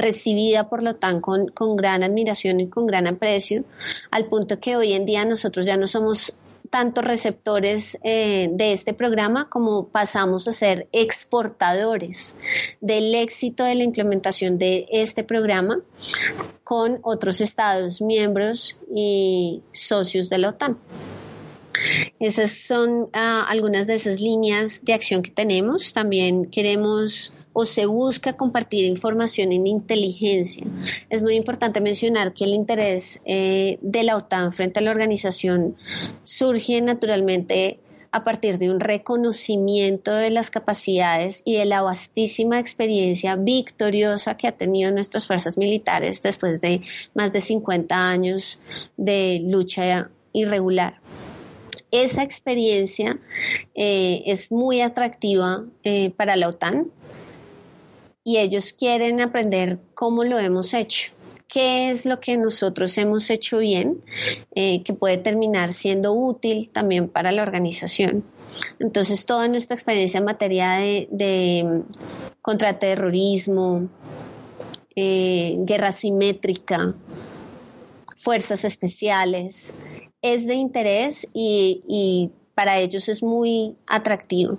recibida 0.00 0.68
por 0.68 0.82
la 0.82 0.92
OTAN 0.92 1.20
con, 1.20 1.76
gran 1.76 2.02
admiración 2.02 2.60
y 2.60 2.68
con 2.68 2.86
gran 2.86 3.06
aprecio, 3.06 3.64
al 4.10 4.26
punto 4.26 4.58
que 4.58 4.76
hoy 4.76 4.92
en 4.92 5.04
día 5.04 5.24
nosotros 5.24 5.66
ya 5.66 5.76
no 5.76 5.86
somos 5.86 6.36
tantos 6.70 7.04
receptores 7.04 7.98
eh, 8.04 8.48
de 8.52 8.72
este 8.72 8.94
programa 8.94 9.48
como 9.48 9.88
pasamos 9.88 10.46
a 10.46 10.52
ser 10.52 10.88
exportadores 10.92 12.36
del 12.80 13.12
éxito 13.14 13.64
de 13.64 13.74
la 13.74 13.82
implementación 13.82 14.56
de 14.56 14.86
este 14.90 15.24
programa 15.24 15.80
con 16.62 17.00
otros 17.02 17.40
estados 17.40 18.00
miembros 18.00 18.78
y 18.94 19.62
socios 19.72 20.28
de 20.28 20.38
la 20.38 20.50
OTAN. 20.50 20.78
Esas 22.18 22.50
son 22.50 23.08
ah, 23.12 23.44
algunas 23.48 23.86
de 23.86 23.94
esas 23.94 24.20
líneas 24.20 24.84
de 24.84 24.92
acción 24.92 25.22
que 25.22 25.30
tenemos. 25.30 25.92
También 25.92 26.50
queremos 26.50 27.32
o 27.52 27.64
se 27.64 27.86
busca 27.86 28.36
compartir 28.36 28.84
información 28.84 29.52
en 29.52 29.66
inteligencia. 29.66 30.66
Es 31.08 31.22
muy 31.22 31.34
importante 31.34 31.80
mencionar 31.80 32.32
que 32.32 32.44
el 32.44 32.54
interés 32.54 33.20
eh, 33.24 33.78
de 33.80 34.02
la 34.04 34.16
OTAN 34.16 34.52
frente 34.52 34.80
a 34.80 34.82
la 34.82 34.90
organización 34.90 35.76
surge 36.22 36.80
naturalmente 36.80 37.80
a 38.12 38.24
partir 38.24 38.58
de 38.58 38.70
un 38.70 38.80
reconocimiento 38.80 40.12
de 40.12 40.30
las 40.30 40.50
capacidades 40.50 41.42
y 41.44 41.56
de 41.56 41.64
la 41.64 41.82
vastísima 41.82 42.58
experiencia 42.58 43.36
victoriosa 43.36 44.36
que 44.36 44.48
ha 44.48 44.56
tenido 44.56 44.90
nuestras 44.90 45.26
fuerzas 45.26 45.56
militares 45.56 46.20
después 46.22 46.60
de 46.60 46.82
más 47.14 47.32
de 47.32 47.40
50 47.40 47.94
años 47.94 48.60
de 48.96 49.40
lucha 49.44 50.10
irregular 50.32 51.00
esa 51.90 52.22
experiencia 52.22 53.18
eh, 53.74 54.22
es 54.26 54.52
muy 54.52 54.80
atractiva 54.80 55.64
eh, 55.82 56.10
para 56.10 56.36
la 56.36 56.48
OTAN 56.48 56.90
y 58.24 58.38
ellos 58.38 58.72
quieren 58.72 59.20
aprender 59.20 59.78
cómo 59.94 60.24
lo 60.24 60.38
hemos 60.38 60.74
hecho 60.74 61.12
qué 61.50 61.90
es 61.90 62.06
lo 62.06 62.20
que 62.20 62.36
nosotros 62.36 62.96
hemos 62.96 63.28
hecho 63.28 63.58
bien, 63.58 64.04
eh, 64.54 64.84
que 64.84 64.94
puede 64.94 65.18
terminar 65.18 65.72
siendo 65.72 66.12
útil 66.12 66.70
también 66.72 67.08
para 67.08 67.32
la 67.32 67.42
organización. 67.42 68.22
Entonces, 68.78 69.26
toda 69.26 69.48
nuestra 69.48 69.74
experiencia 69.74 70.18
en 70.18 70.24
materia 70.26 70.74
de, 70.74 71.08
de 71.10 71.82
contraterrorismo, 72.40 73.88
guerra 74.94 75.92
simétrica, 75.92 76.94
fuerzas 78.16 78.64
especiales, 78.64 79.74
es 80.22 80.46
de 80.46 80.54
interés 80.54 81.26
y, 81.32 82.30
para 82.54 82.78
ellos 82.78 83.08
es 83.08 83.22
muy 83.22 83.76
atractivo. 83.86 84.58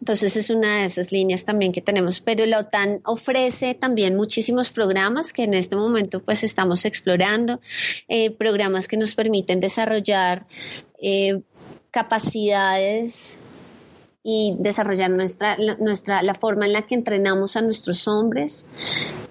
Entonces 0.00 0.36
es 0.36 0.50
una 0.50 0.80
de 0.80 0.86
esas 0.86 1.10
líneas 1.10 1.44
también 1.44 1.72
que 1.72 1.80
tenemos, 1.80 2.20
pero 2.20 2.44
la 2.46 2.60
OTAN 2.60 2.98
ofrece 3.04 3.74
también 3.74 4.16
muchísimos 4.16 4.70
programas 4.70 5.32
que 5.32 5.44
en 5.44 5.54
este 5.54 5.76
momento 5.76 6.22
pues 6.22 6.44
estamos 6.44 6.84
explorando, 6.84 7.60
eh, 8.08 8.30
programas 8.30 8.88
que 8.88 8.96
nos 8.96 9.14
permiten 9.14 9.58
desarrollar 9.60 10.46
eh, 11.00 11.40
capacidades 11.90 13.38
y 14.22 14.56
desarrollar 14.58 15.10
nuestra, 15.10 15.56
nuestra, 15.78 16.22
la 16.22 16.34
forma 16.34 16.66
en 16.66 16.72
la 16.72 16.82
que 16.82 16.94
entrenamos 16.94 17.56
a 17.56 17.62
nuestros 17.62 18.06
hombres 18.08 18.66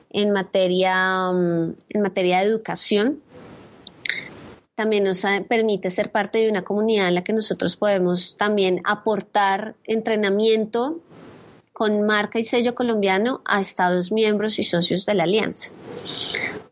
en 0.10 0.32
materia, 0.32 1.32
mm, 1.32 1.76
en 1.90 2.02
materia 2.02 2.40
de 2.40 2.46
educación 2.46 3.22
también 4.76 5.06
nos 5.06 5.24
permite 5.48 5.90
ser 5.90 6.12
parte 6.12 6.40
de 6.40 6.50
una 6.50 6.64
comunidad 6.64 7.08
en 7.08 7.16
la 7.16 7.24
que 7.24 7.34
nosotros 7.34 7.76
podemos 7.78 8.36
también 8.38 8.82
aportar 8.84 9.76
entrenamiento 9.86 11.00
con 11.72 12.06
marca 12.06 12.40
y 12.40 12.44
sello 12.44 12.76
colombiano 12.76 13.42
a 13.46 13.60
Estados 13.60 14.12
miembros 14.12 14.60
y 14.60 14.64
socios 14.64 15.06
de 15.06 15.14
la 15.14 15.24
alianza. 15.24 15.72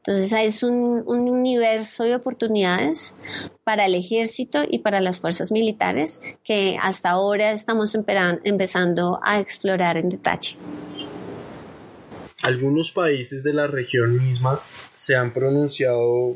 Entonces 0.06 0.34
es 0.34 0.64
un, 0.64 1.04
universo 1.08 2.04
de 2.04 2.16
oportunidades 2.16 3.16
para 3.64 3.86
el 3.86 3.96
ejército 3.96 4.64
y 4.70 4.80
para 4.80 5.00
las 5.00 5.22
fuerzas 5.22 5.52
militares 5.52 6.22
que 6.44 6.78
hasta 6.82 7.10
ahora 7.10 7.52
estamos 7.54 7.96
empezando 7.96 9.22
a 9.24 9.40
explorar 9.40 9.96
en 9.96 10.10
detalle. 10.10 10.58
Algunos 12.42 12.92
países 12.92 13.44
de 13.44 13.54
la 13.54 13.68
región 13.68 14.22
misma 14.22 14.60
se 14.94 15.16
han 15.16 15.32
pronunciado 15.32 16.36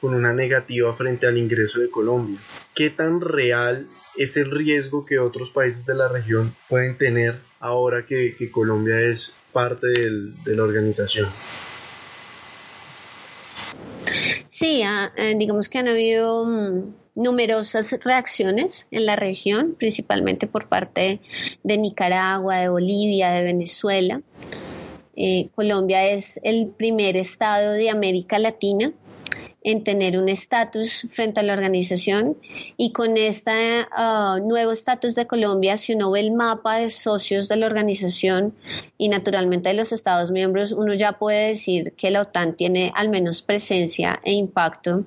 con 0.00 0.14
una 0.14 0.32
negativa 0.32 0.92
frente 0.94 1.26
al 1.26 1.38
ingreso 1.38 1.80
de 1.80 1.90
Colombia. 1.90 2.38
¿Qué 2.74 2.90
tan 2.90 3.20
real 3.20 3.86
es 4.16 4.36
el 4.36 4.50
riesgo 4.50 5.06
que 5.06 5.18
otros 5.18 5.50
países 5.50 5.86
de 5.86 5.94
la 5.94 6.08
región 6.08 6.54
pueden 6.68 6.98
tener 6.98 7.36
ahora 7.60 8.04
que, 8.06 8.34
Colombia 8.50 9.00
es 9.00 9.36
parte 9.52 9.86
de 9.86 10.56
la 10.56 10.62
organización? 10.62 11.28
Sí, 14.46 14.82
ah, 14.82 15.12
eh, 15.16 15.34
digamos 15.36 15.68
que 15.68 15.78
han 15.78 15.88
habido 15.88 16.46
mm, 16.46 16.94
numerosas 17.14 17.94
reacciones 18.02 18.86
en 18.90 19.06
la 19.06 19.16
región, 19.16 19.74
principalmente 19.76 20.46
por 20.46 20.68
parte 20.68 21.20
de 21.62 21.78
Nicaragua, 21.78 22.56
de 22.56 22.68
Bolivia, 22.68 23.30
de 23.32 23.42
Venezuela. 23.42 24.20
Eh, 25.14 25.48
Colombia 25.54 26.06
es 26.10 26.38
el 26.42 26.68
primer 26.68 27.16
estado 27.16 27.72
de 27.72 27.90
América 27.90 28.38
Latina 28.38 28.92
en 29.66 29.82
tener 29.82 30.16
un 30.16 30.28
estatus 30.28 31.08
frente 31.10 31.40
a 31.40 31.42
la 31.42 31.52
organización 31.52 32.36
y 32.76 32.92
con 32.92 33.16
este 33.16 33.84
ah, 33.90 34.38
nuevo 34.40 34.70
estatus 34.70 35.16
de 35.16 35.26
Colombia, 35.26 35.76
si 35.76 35.92
uno 35.92 36.12
ve 36.12 36.20
el 36.20 36.30
mapa 36.30 36.76
de 36.76 36.88
socios 36.88 37.48
de 37.48 37.56
la 37.56 37.66
organización 37.66 38.54
y 38.96 39.08
naturalmente 39.08 39.70
de 39.70 39.74
los 39.74 39.90
Estados 39.90 40.30
miembros, 40.30 40.70
uno 40.70 40.94
ya 40.94 41.18
puede 41.18 41.48
decir 41.48 41.94
que 41.96 42.12
la 42.12 42.20
OTAN 42.20 42.54
tiene 42.54 42.92
al 42.94 43.08
menos 43.08 43.42
presencia 43.42 44.20
e 44.22 44.34
impacto 44.34 45.02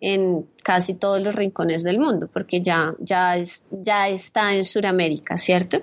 en 0.00 0.46
casi 0.62 0.94
todos 0.94 1.20
los 1.20 1.34
rincones 1.34 1.82
del 1.82 1.98
mundo, 1.98 2.30
porque 2.32 2.60
ya, 2.60 2.94
ya, 3.00 3.36
es, 3.36 3.66
ya 3.72 4.08
está 4.08 4.54
en 4.54 4.62
Sudamérica, 4.62 5.36
¿cierto? 5.36 5.78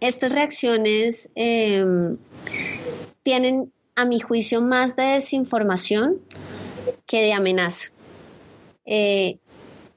Estas 0.00 0.32
reacciones 0.32 1.28
em, 1.34 2.16
tienen, 3.22 3.70
a 3.96 4.06
mi 4.06 4.18
juicio, 4.18 4.62
más 4.62 4.96
de 4.96 5.02
desinformación 5.02 6.22
que 7.06 7.22
de 7.22 7.32
amenaza. 7.32 7.92
Eh, 8.84 9.38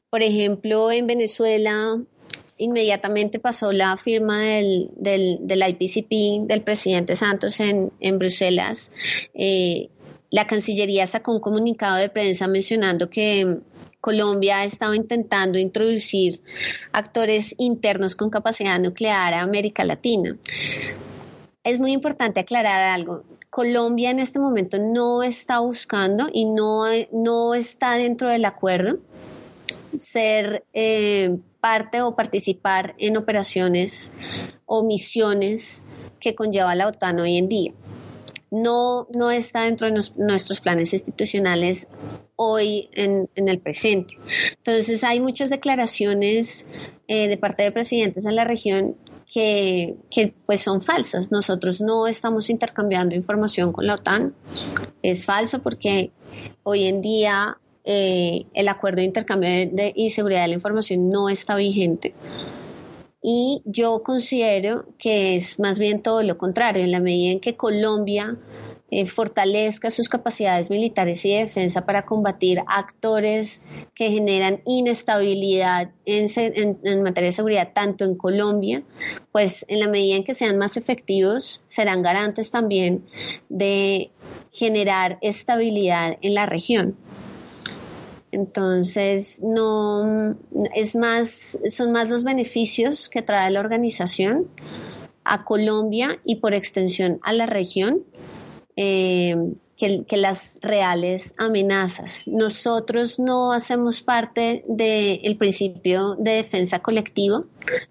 por 0.10 0.21
ejemplo, 0.21 0.91
en 0.91 1.07
Venezuela 1.07 1.98
inmediatamente 2.57 3.39
pasó 3.39 3.71
la 3.71 3.98
firma 3.98 4.41
del, 4.41 4.89
del, 4.95 5.63
IPCP 5.67 6.48
del 6.48 6.62
presidente 6.62 7.15
Santos 7.15 7.60
en, 7.60 8.19
Bruselas. 8.19 8.91
Eh, 9.33 9.89
la 10.29 10.45
Cancillería 10.45 11.07
sacó 11.07 11.33
un 11.33 11.39
comunicado 11.39 11.98
de 11.98 12.10
prensa 12.10 12.48
mencionando 12.48 13.10
que 13.10 13.57
Colombia 14.00 14.60
ha 14.60 14.65
estado 14.65 14.93
intentando 14.93 15.60
introducir 15.60 16.41
actores 16.91 17.55
internos 17.57 18.15
con 18.15 18.29
capacidad 18.29 18.79
nuclear 18.79 19.33
a 19.33 19.41
América 19.41 19.83
Latina. 19.83 20.38
Es 21.63 21.79
muy 21.79 21.91
importante 21.91 22.39
aclarar 22.39 22.81
algo. 22.81 23.24
Colombia 23.51 24.12
en 24.12 24.20
este 24.20 24.39
momento 24.39 24.79
no 24.79 25.24
está 25.24 25.60
buscando 25.60 26.29
y 26.31 26.46
no, 26.46 26.86
no 27.12 27.53
está 27.53 27.96
dentro 27.96 28.29
del 28.29 28.46
acuerdo 28.46 29.00
ser 29.96 30.63
eh, 30.72 31.38
parte 31.60 32.01
o 32.01 32.15
participar 32.15 32.96
en 32.98 33.17
operaciones 33.17 34.13
o 34.65 34.86
misiones 34.86 35.84
que 36.22 36.34
conlleva 36.34 36.75
la 36.75 36.88
OTAN 36.88 37.20
hoy 37.20 37.38
en 37.38 37.50
día. 37.50 37.74
No, 38.51 39.08
no 39.13 39.31
está 39.31 39.63
dentro 39.63 39.88
de 39.88 40.00
nuestros 40.15 40.62
planes 40.62 40.93
institucionales 40.93 41.89
hoy 42.38 42.89
en, 42.93 43.30
el 43.36 43.60
presente. 43.60 44.15
Entonces 44.58 45.04
hay 45.04 45.19
muchas 45.19 45.49
declaraciones 45.49 46.67
eh, 47.10 47.28
de 47.28 47.38
parte 47.38 47.63
de 47.63 47.73
presidentes 47.73 48.26
en 48.26 48.36
la 48.38 48.45
región 48.45 48.95
que, 49.32 49.96
pues 50.46 50.62
son 50.62 50.82
falsas. 50.82 51.32
Nosotros 51.32 51.80
no 51.80 52.06
estamos 52.08 52.50
intercambiando 52.50 53.15
información 53.15 53.72
con 53.72 53.88
la 53.88 53.96
OTAN. 53.96 54.36
Es 55.02 55.26
falso 55.26 55.62
porque 55.62 56.12
hoy 56.63 56.86
en 56.86 57.02
día 57.02 57.58
eh, 57.86 58.46
el 58.54 58.67
acuerdo 58.67 58.98
de 58.98 59.06
intercambio 59.06 59.50
de, 59.50 59.94
y 59.96 60.10
seguridad 60.10 60.41
de 60.41 60.50
la 60.50 60.56
información 60.56 61.10
no 61.10 61.30
está 61.30 61.56
vigente. 61.56 62.13
Y 63.24 63.62
yo 63.65 64.04
considero 64.04 64.86
que 64.98 65.36
es 65.36 65.60
más 65.60 65.80
bien 65.80 66.02
todo 66.02 66.24
lo 66.24 66.38
contrario, 66.38 66.84
en 66.84 66.91
la 66.91 67.00
medida 67.00 67.32
en 67.32 67.39
que 67.39 67.56
Colombia 67.56 68.38
eh, 68.93 69.06
fortalezca 69.06 69.89
sus 69.89 70.10
capacidades 70.10 70.69
militares 70.69 71.23
y 71.23 71.34
de 71.34 71.43
defensa 71.43 71.86
para 71.86 72.06
combatir 72.06 72.62
actores 72.67 73.63
que 73.95 74.12
generan 74.12 74.62
inestabilidad 74.65 75.91
en, 76.06 76.27
en, 76.84 77.01
materia 77.01 77.30
de 77.30 77.34
seguridad, 77.34 77.71
tanto 77.73 78.04
en 78.04 78.15
Colombia, 78.15 78.84
pues 79.32 79.63
en 79.69 79.80
la 79.80 79.88
medida 79.88 80.17
en 80.17 80.25
que 80.25 80.34
sean 80.34 80.58
más 80.58 80.75
efectivos, 80.75 81.63
serán 81.67 82.01
garantes 82.01 82.51
también 82.51 83.06
de 83.47 84.12
generar 84.51 85.19
estabilidad 85.21 86.17
en 86.21 86.34
la 86.34 86.45
región. 86.45 86.97
Entonces, 88.34 89.41
no 89.41 90.36
es 90.75 90.97
más, 90.97 91.58
son 91.71 91.93
más 91.93 92.10
los 92.10 92.25
beneficios 92.25 93.08
que 93.08 93.21
trae 93.21 93.51
la 93.51 93.62
organización 93.62 94.49
a 95.23 95.45
Colombia 95.45 96.19
y 96.25 96.38
por 96.38 96.54
extensión 96.54 97.21
a 97.23 97.32
la 97.32 97.45
región 97.45 98.04
eh, 98.75 99.36
que, 100.07 100.17
las 100.17 100.60
reales 100.62 101.34
amenazas. 101.38 102.27
Nosotros 102.27 103.19
no 103.19 103.51
hacemos 103.51 104.01
parte 104.01 104.63
del 104.67 105.38
principio 105.38 106.15
de 106.15 106.34
defensa 106.34 106.79
colectivo, 106.79 107.45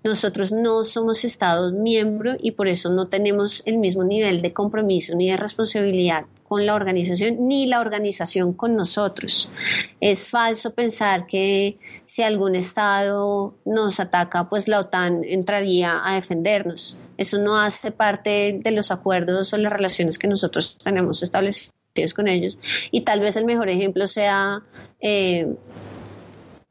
nosotros 0.04 0.52
no 0.52 0.84
somos 0.84 1.24
Estados 1.24 1.72
miembros 1.72 2.36
y 2.40 2.52
por 2.52 2.68
eso 2.68 2.90
no 2.90 3.08
tenemos 3.08 3.62
el 3.66 3.78
mismo 3.78 4.04
nivel 4.04 4.40
de 4.40 4.52
compromiso 4.52 5.16
ni 5.16 5.30
de 5.30 5.36
responsabilidad 5.36 6.26
con 6.44 6.66
la 6.66 6.74
organización 6.74 7.48
ni 7.48 7.66
la 7.66 7.80
organización 7.80 8.52
con 8.52 8.76
nosotros. 8.76 9.50
Es 10.00 10.28
falso 10.28 10.74
pensar 10.74 11.26
que 11.26 11.78
si 12.04 12.22
algún 12.22 12.54
Estado 12.54 13.54
nos 13.64 13.98
ataca, 13.98 14.48
pues 14.48 14.68
la 14.68 14.80
OTAN 14.80 15.22
entraría 15.24 16.00
a 16.04 16.14
defendernos. 16.14 16.96
Eso 17.20 17.36
no 17.36 17.58
hace 17.58 17.90
parte 17.90 18.60
de 18.64 18.70
los 18.70 18.90
acuerdos 18.90 19.52
o 19.52 19.58
las 19.58 19.70
relaciones 19.70 20.18
que 20.18 20.26
nosotros 20.26 20.78
tenemos 20.78 21.22
establecidos 21.22 22.14
con 22.14 22.28
ellos. 22.28 22.58
Y 22.90 23.02
tal 23.02 23.20
vez 23.20 23.36
el 23.36 23.44
mejor 23.44 23.68
ejemplo 23.68 24.06
sea... 24.06 24.62
Eh, 25.00 25.54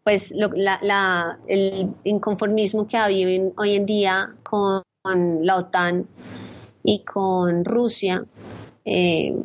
pues 0.03 0.31
el 0.31 1.93
inconformismo 2.03 2.87
que 2.87 2.97
hay 2.97 3.51
hoy 3.55 3.75
en 3.75 3.85
día 3.85 4.33
con, 4.41 4.81
la 5.43 5.57
OTAN 5.57 6.07
y 6.83 7.03
con 7.03 7.63
Rusia, 7.63 8.25
eh, 8.85 9.35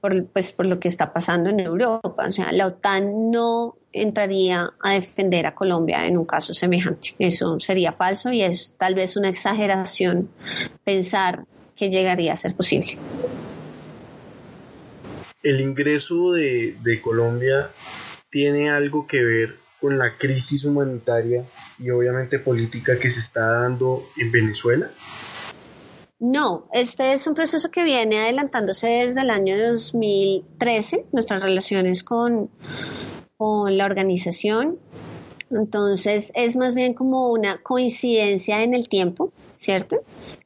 por, 0.00 0.26
pues 0.26 0.52
por 0.52 0.66
lo 0.66 0.80
que 0.80 0.88
está 0.88 1.12
pasando 1.12 1.50
en 1.50 1.60
Europa. 1.60 2.26
O 2.26 2.30
sea, 2.30 2.52
la 2.52 2.66
OTAN 2.66 3.30
no 3.30 3.76
entraría 3.92 4.72
a 4.82 4.92
defender 4.92 5.46
a 5.46 5.54
Colombia 5.54 6.06
en 6.06 6.18
un 6.18 6.24
caso 6.24 6.54
semejante. 6.54 7.14
Eso 7.18 7.58
sería 7.60 7.92
falso 7.92 8.32
y 8.32 8.42
es 8.42 8.74
tal 8.78 8.94
vez 8.94 9.16
una 9.16 9.28
exageración 9.28 10.28
pensar 10.84 11.44
que 11.76 11.90
llegaría 11.90 12.32
a 12.32 12.36
ser 12.36 12.54
posible. 12.54 12.98
El 15.42 15.60
ingreso 15.60 16.32
de, 16.32 16.76
de 16.82 17.00
Colombia 17.00 17.70
tiene 18.30 18.70
algo 18.70 19.06
que 19.06 19.22
ver 19.24 19.54
con 19.80 19.98
la 19.98 20.16
crisis 20.16 20.64
humanitaria 20.64 21.44
y 21.78 21.90
obviamente 21.90 22.38
política 22.38 22.98
que 22.98 23.10
se 23.10 23.20
está 23.20 23.46
dando 23.46 24.04
en 24.16 24.32
Venezuela? 24.32 24.90
No, 26.20 26.68
este 26.72 27.12
es 27.12 27.26
un 27.28 27.34
proceso 27.34 27.70
que 27.70 27.84
viene 27.84 28.18
adelantándose 28.18 28.88
desde 28.88 29.20
el 29.20 29.30
año 29.30 29.56
2013, 29.56 31.06
nuestras 31.12 31.42
relaciones 31.42 32.02
con, 32.02 32.50
con 33.36 33.76
la 33.78 33.84
organización. 33.84 34.78
Entonces 35.50 36.32
es 36.34 36.56
más 36.56 36.74
bien 36.74 36.94
como 36.94 37.30
una 37.30 37.58
coincidencia 37.58 38.64
en 38.64 38.74
el 38.74 38.88
tiempo, 38.88 39.32
¿cierto? 39.56 40.00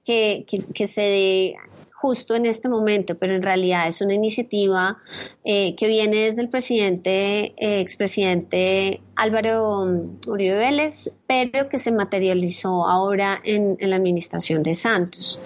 Que, 0.04 0.44
que, 0.46 0.58
que 0.74 0.86
se 0.86 1.56
justo 2.02 2.34
en 2.34 2.46
este 2.46 2.68
momento, 2.68 3.16
pero 3.16 3.36
en 3.36 3.42
realidad 3.42 3.86
es 3.86 4.00
una 4.00 4.12
iniciativa 4.12 4.98
eh, 5.44 5.76
que 5.76 5.86
viene 5.86 6.16
desde 6.16 6.42
el 6.42 6.48
presidente, 6.48 7.54
eh, 7.56 7.80
expresidente 7.80 9.00
Álvaro 9.14 9.86
Uribe 10.26 10.56
Vélez, 10.56 11.12
pero 11.28 11.68
que 11.68 11.78
se 11.78 11.92
materializó 11.92 12.88
ahora 12.88 13.40
en, 13.44 13.76
la 13.78 13.94
administración 13.94 14.64
de 14.64 14.74
Santos. 14.74 15.40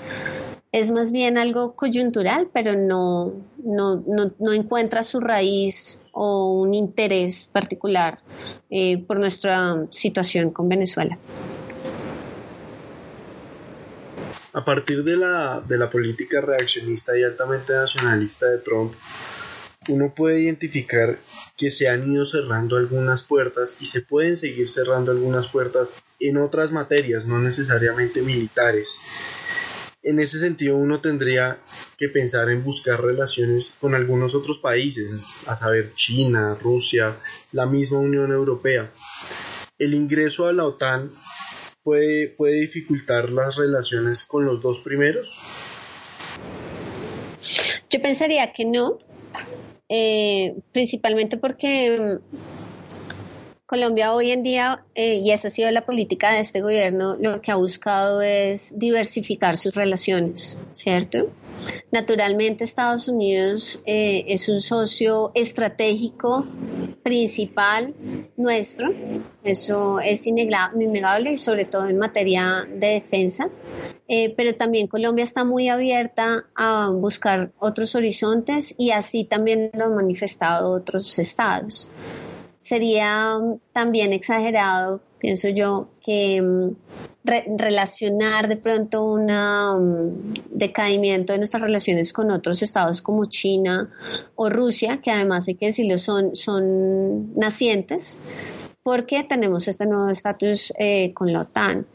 es 0.73 0.91
más 0.91 1.13
bien 1.13 1.37
algo 1.37 1.75
coyuntural, 1.75 2.49
pero 2.51 2.75
no, 2.75 3.35
no, 3.63 4.03
no, 4.39 4.53
encuentra 4.55 5.03
su 5.03 5.21
raíz 5.21 6.01
o 6.13 6.53
un 6.53 6.73
interés 6.73 7.47
particular 7.47 8.21
eh, 8.71 8.97
por 9.07 9.19
nuestra 9.19 9.87
situación 9.91 10.53
con 10.53 10.71
Venezuela. 10.71 11.19
A 14.57 14.65
partir 14.65 15.05
de 15.05 15.19
la, 15.19 15.63
de 15.69 15.77
la 15.77 15.91
política 15.91 16.41
reaccionista 16.41 17.13
y 17.19 17.23
altamente 17.23 17.75
nacionalista 17.75 18.47
de 18.47 18.57
Trump, 18.57 18.95
uno 19.87 20.15
puede 20.17 20.41
identificar 20.41 21.19
que 21.59 21.71
se 21.71 21.91
han 21.91 22.11
ido 22.11 22.25
cerrando 22.25 22.79
algunas 22.79 23.23
puertas 23.23 23.77
y 23.81 23.85
se 23.85 24.01
pueden 24.01 24.39
seguir 24.39 24.71
cerrando 24.71 25.13
algunas 25.13 25.47
puertas 25.49 26.03
en 26.21 26.39
otras 26.39 26.73
materias, 26.73 27.27
no 27.27 27.39
necesariamente 27.39 28.23
militares. 28.23 28.97
En 30.03 30.21
ese 30.21 30.39
sentido, 30.39 30.75
uno 30.75 31.03
tendría 31.03 31.59
que 31.99 32.09
pensar 32.09 32.49
en 32.49 32.65
buscar 32.65 33.03
relaciones 33.03 33.75
con 33.79 33.95
algunos 33.95 34.35
otros 34.35 34.59
países, 34.59 35.13
a 35.47 35.55
saber 35.59 35.93
China, 35.97 36.57
Rusia, 36.63 37.15
la 37.53 37.67
misma 37.67 37.99
Unión 37.99 38.33
Europea. 38.33 38.91
El 39.79 39.93
ingreso 39.93 40.47
a 40.47 40.55
la 40.55 40.65
OTAN 40.65 41.11
puede, 41.87 42.27
puede 42.31 42.63
dificultar 42.63 43.31
las 43.31 43.55
relaciones 43.55 44.25
con 44.25 44.45
los 44.45 44.61
dos 44.61 44.81
primeros. 44.81 45.31
Yo 47.89 48.03
pensaría 48.03 48.53
que 48.53 48.65
no, 48.65 48.99
eh, 49.89 50.57
principalmente 50.73 51.37
porque 51.37 52.19
mm, 52.21 52.66
Colombia 53.67 54.15
hoy 54.15 54.31
en 54.31 54.45
día, 54.45 54.85
eh, 54.95 55.17
y 55.17 55.33
esa 55.33 55.49
ha 55.49 55.51
sido 55.51 55.69
la 55.73 55.85
política 55.85 56.31
de 56.31 56.39
este 56.39 56.61
gobierno, 56.61 57.17
lo 57.17 57.41
que 57.41 57.51
ha 57.51 57.57
buscado 57.57 58.23
es 58.23 58.79
diversificar 58.79 59.57
sus 59.57 59.75
relaciones, 59.75 60.61
¿cierto? 60.71 61.31
Naturalmente 61.91 62.63
Estados 62.63 63.09
Unidos 63.09 63.83
eh, 63.85 64.25
es 64.29 64.49
un 64.49 64.61
socio 64.61 65.33
estratégico 65.35 66.47
principal 67.03 67.93
nuestro, 68.37 68.89
eso 69.43 69.99
es 69.99 70.29
innegable 70.29 71.33
y 71.33 71.37
sobre 71.37 71.65
todo 71.65 71.89
en 71.89 71.99
materia 71.99 72.69
de 72.73 72.87
defensa, 72.87 73.49
eh, 74.07 74.33
pero 74.37 74.55
también 74.55 74.87
Colombia 74.87 75.25
está 75.25 75.45
muy 75.45 75.69
abierta 75.69 76.45
a 76.55 76.91
buscar 76.91 77.51
otros 77.59 77.97
horizontes 77.97 78.77
y 78.79 78.93
así 78.93 79.25
también 79.25 79.73
lo 79.75 79.87
han 79.87 79.97
manifestado 79.97 80.73
otros 80.73 81.19
estados. 81.19 81.91
Sería 82.67 83.39
también 83.73 84.13
exagerado, 84.13 85.01
pienso 85.21 85.49
yo, 85.51 85.87
que 86.05 86.43
mm, 86.43 86.71
relacionar 87.57 88.49
de 88.49 88.57
pronto 88.57 89.05
un 89.05 89.31
um, 89.31 90.33
decaimiento 90.51 91.33
de 91.33 91.39
nuestras 91.39 91.63
relaciones 91.63 92.13
con 92.13 92.33
otros 92.33 92.63
estados 92.63 93.03
como 93.03 93.27
China 93.27 93.89
o 94.35 94.49
Rusia, 94.49 95.01
que 95.01 95.13
además 95.13 95.47
hay 95.47 95.55
que 95.55 95.67
decirlo 95.67 95.97
son, 95.97 96.35
son 96.35 97.37
nacientes, 97.37 98.19
porque 98.83 99.23
tenemos 99.23 99.69
este 99.69 99.87
nuevo 99.87 100.11
estatus 100.11 100.73
eh, 100.77 101.15
con 101.15 101.33
la 101.33 101.43
OTAN. 101.43 101.87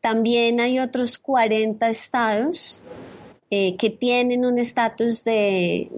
También 0.00 0.60
hay 0.60 0.78
otros 0.78 1.18
40 1.18 1.88
estados 1.88 2.80
eh, 3.50 3.74
que 3.76 3.90
tienen 3.90 4.46
un 4.46 4.60
estatus 4.60 5.24
de 5.24 5.90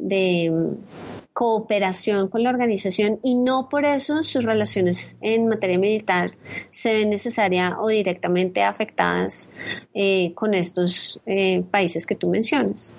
cooperación 1.33 2.29
con 2.29 2.43
la 2.43 2.51
organización 2.51 3.19
y 3.23 3.37
no 3.37 3.69
por 3.71 3.85
eso 3.85 4.23
sus 4.23 4.45
relaciones 4.45 5.17
en 5.23 5.47
materia 5.47 5.79
militar 5.79 6.33
se 6.71 6.93
ven 6.93 7.11
necesarias 7.11 7.75
o 7.79 7.89
directamente 7.89 8.63
afectadas 8.63 9.51
eh, 9.95 10.35
con 10.35 10.55
estos 10.55 11.21
eh, 11.27 11.63
países 11.71 12.07
que 12.07 12.15
tú 12.15 12.29
mencionas. 12.29 12.95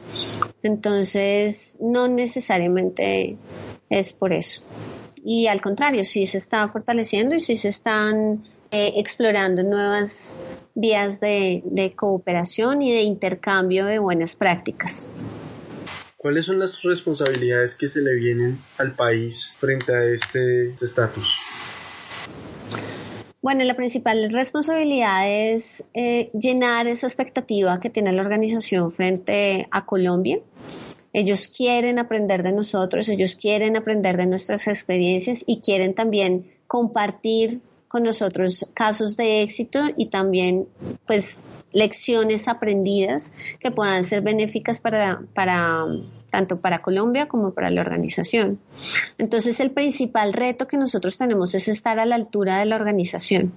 Entonces, 0.64 1.78
no 1.80 2.08
necesariamente 2.08 3.38
es 3.90 4.14
por 4.14 4.34
eso. 4.34 4.64
Y 5.24 5.48
al 5.48 5.62
contrario, 5.62 6.04
sí 6.04 6.26
se 6.26 6.38
está 6.38 6.68
fortaleciendo 6.68 7.36
y 7.36 7.40
sí 7.40 7.56
se 7.56 7.70
están 7.70 8.44
eh, 8.72 8.94
explorando 8.98 9.64
nuevas 9.64 10.42
vías 10.74 11.20
de 11.20 11.94
cooperación 11.96 12.82
y 12.82 12.92
de 12.92 13.04
intercambio 13.04 13.86
de 13.86 14.00
buenas 14.00 14.36
prácticas. 14.36 15.08
¿Cuáles 16.24 16.46
son 16.46 16.58
las 16.58 16.82
responsabilidades 16.84 17.76
que 17.76 17.90
se 17.90 18.02
le 18.02 18.14
vienen 18.14 18.58
al 18.78 18.96
país 18.96 19.58
frente 19.60 19.94
a 19.94 20.06
este 20.06 20.74
estatus? 20.82 21.36
Bueno, 23.42 23.66
la 23.66 23.76
principal 23.76 24.32
responsabilidad 24.32 25.30
es 25.30 25.84
eh, 25.94 26.32
llenar 26.32 26.88
esa 26.88 27.08
expectativa 27.08 27.82
que 27.82 27.90
tiene 27.90 28.14
la 28.14 28.22
organización 28.22 28.90
frente 28.90 29.68
a 29.70 29.86
Colombia. 29.86 30.40
Ellos 31.12 31.50
quieren 31.50 32.00
aprender 32.00 32.42
de 32.42 32.54
nosotros, 32.54 33.10
ellos 33.10 33.36
quieren 33.36 33.76
aprender 33.76 34.16
de 34.16 34.28
nuestras 34.28 34.70
experiencias 34.70 35.44
y 35.46 35.60
quieren 35.60 35.94
también 35.94 36.50
compartir 36.68 37.60
con 37.90 38.04
nosotros 38.04 38.66
casos 38.74 39.18
de 39.18 39.42
éxito 39.42 39.82
y 39.98 40.06
también 40.06 40.70
pues 41.06 41.42
lecciones 41.74 42.48
aprendidas 42.48 43.34
que 43.60 43.72
puedan 43.72 44.04
ser 44.04 44.22
benéficas 44.22 44.80
para, 44.80 45.20
tanto 46.30 46.62
para 46.62 46.82
Colombia 46.82 47.28
como 47.28 47.54
para 47.54 47.70
la 47.70 47.82
organización. 47.82 48.60
Entonces 49.18 49.60
el 49.60 49.72
principal 49.72 50.34
reto 50.34 50.68
que 50.68 50.78
nosotros 50.78 51.18
tenemos 51.18 51.56
es 51.56 51.68
estar 51.68 52.00
a 52.00 52.06
la 52.06 52.16
altura 52.16 52.60
de 52.60 52.66
la 52.66 52.76
organización. 52.76 53.52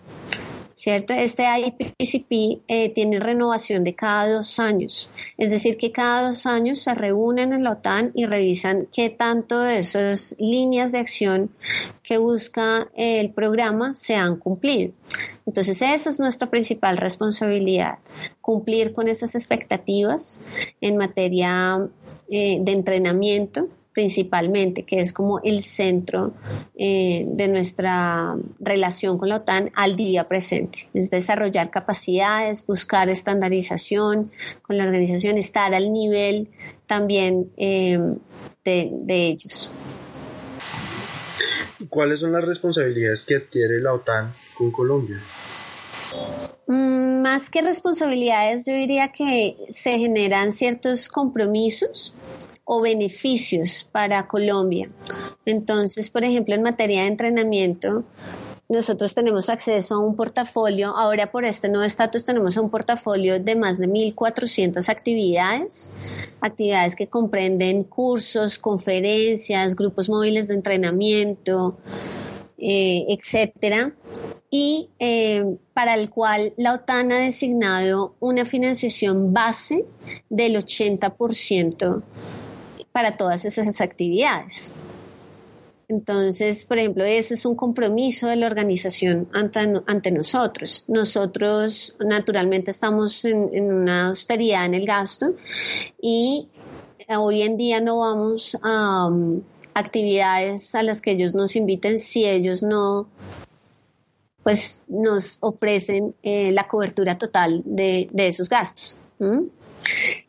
¿Cierto? 0.77 1.15
Este 1.15 1.45
IPCP 1.45 2.63
eh, 2.69 2.91
tiene 2.91 3.19
renovación 3.19 3.83
de 3.83 3.95
cada 3.95 4.29
dos 4.29 4.59
años, 4.59 5.09
es 5.39 5.51
decir, 5.51 5.79
que 5.79 5.91
cada 5.91 6.27
dos 6.27 6.45
años 6.45 6.81
se 6.81 6.95
reúnen 6.95 7.55
en 7.55 7.65
la 7.65 7.73
OTAN 7.73 8.13
y 8.15 8.27
revisan 8.27 8.87
qué 8.93 9.09
tanto 9.09 9.59
de 9.59 9.79
esas 9.79 10.37
líneas 10.39 10.93
de 10.93 10.99
acción 10.99 11.51
que 12.03 12.19
busca 12.19 12.89
el 12.95 13.31
programa 13.31 13.95
se 13.95 14.17
han 14.17 14.37
cumplido. 14.37 14.93
Entonces, 15.47 15.81
esa 15.81 16.11
es 16.11 16.21
nuestra 16.21 16.51
principal 16.51 16.99
responsabilidad, 16.99 17.99
cumplir 18.43 18.93
con 18.93 19.09
esas 19.09 19.35
expectativas 19.35 20.43
en 20.83 20.99
materia 20.99 21.89
eh, 22.29 22.59
de 22.61 22.73
entrenamiento, 22.73 23.69
principalmente, 23.97 24.83
que 24.83 25.01
es 25.01 25.15
como 25.15 25.41
el 25.43 25.63
centro 25.63 26.35
eh, 26.77 27.25
de 27.27 27.49
nuestra 27.49 28.37
relación 28.61 29.17
con 29.17 29.31
la 29.31 29.37
OTAN 29.37 29.71
al 29.75 29.97
día 29.97 30.29
presente. 30.29 30.91
Es 30.93 31.09
desarrollar 31.09 31.71
capacidades, 31.71 32.67
buscar 32.67 33.09
estandarización 33.09 34.31
con 34.61 34.77
la 34.77 34.85
organización, 34.85 35.39
estar 35.39 35.73
al 35.73 35.95
nivel 35.95 36.51
también 36.87 37.51
eh, 37.57 37.99
de, 38.67 38.91
ellos. 39.09 39.71
¿Cuáles 41.89 42.21
son 42.21 42.33
las 42.33 42.45
responsabilidades 42.45 43.25
que 43.25 43.37
adquiere 43.37 43.81
la 43.81 43.95
OTAN 43.95 44.31
con 44.59 44.71
Colombia? 44.73 45.19
Mm, 46.67 47.23
más 47.23 47.49
que 47.49 47.63
responsabilidades, 47.63 48.67
yo 48.67 48.75
diría 48.75 49.11
que 49.11 49.57
se 49.71 49.97
generan 49.97 50.53
ciertos 50.53 51.09
compromisos 51.09 52.15
o 52.67 52.83
beneficios 52.83 53.89
para 53.91 54.27
Colombia. 54.27 54.91
Entonces, 55.47 56.11
por 56.11 56.25
ejemplo, 56.25 56.55
en 56.55 56.63
materia 56.63 57.03
de 57.03 57.07
entrenamiento, 57.07 58.05
nosotros 58.69 59.15
tenemos 59.15 59.49
acceso 59.49 59.95
a 59.95 59.99
un 60.01 60.17
portafolio, 60.17 60.89
ahora 60.89 61.31
por 61.31 61.45
este 61.45 61.69
nuevo 61.69 61.85
estatus 61.85 62.25
tenemos 62.25 62.57
un 62.57 62.69
portafolio 62.69 63.39
de 63.39 63.55
más 63.55 63.79
de 63.79 63.87
1.400 63.89 64.89
actividades, 64.89 65.93
actividades 66.41 66.97
que 66.97 67.07
comprenden 67.07 67.85
cursos, 67.85 68.59
conferencias, 68.59 69.77
grupos 69.77 70.09
móviles 70.09 70.49
de 70.49 70.55
entrenamiento, 70.55 71.79
eh, 72.59 73.07
etcétera, 73.09 73.95
y 74.51 74.89
eh, 74.99 75.57
para 75.73 75.95
el 75.95 76.11
cual 76.11 76.53
la 76.57 76.75
OTAN 76.75 77.13
ha 77.13 77.19
designado 77.19 78.17
una 78.19 78.45
financiación 78.45 79.33
base 79.33 79.87
del 80.29 80.57
80% 80.57 82.03
para 82.97 83.15
todas 83.19 83.45
esas 83.45 83.83
actividades. 83.83 84.73
Entonces, 85.87 86.65
por 86.65 86.79
ejemplo, 86.79 87.05
ese 87.05 87.35
es 87.35 87.45
un 87.45 87.55
compromiso 87.55 88.27
de 88.27 88.37
la 88.37 88.47
organización 88.47 89.29
ante, 89.35 90.13
nosotros. 90.13 90.83
Nosotros, 90.89 91.95
naturalmente, 92.01 92.71
estamos 92.71 93.27
en, 93.27 93.71
una 93.71 94.07
austeridad 94.07 94.65
en 94.65 94.73
el 94.73 94.87
gasto 94.87 95.35
y 96.01 96.49
hoy 97.07 97.43
en 97.43 97.59
día 97.59 97.83
no 97.83 97.99
vamos 97.99 98.57
a 98.63 99.09
um, 99.09 99.43
actividades 99.75 100.75
a 100.75 100.83
las 100.83 101.03
que 101.03 101.11
ellos 101.11 101.35
nos 101.35 101.55
inviten 101.55 101.99
si 101.99 102.25
ellos 102.25 102.63
no 102.63 103.09
pues 104.43 104.81
nos 104.89 105.37
ofrecen 105.43 106.15
eh, 106.23 106.51
la 106.51 106.67
cobertura 106.67 107.19
total 107.19 107.61
de, 107.67 108.09
esos 108.17 108.49
gastos. 108.49 108.97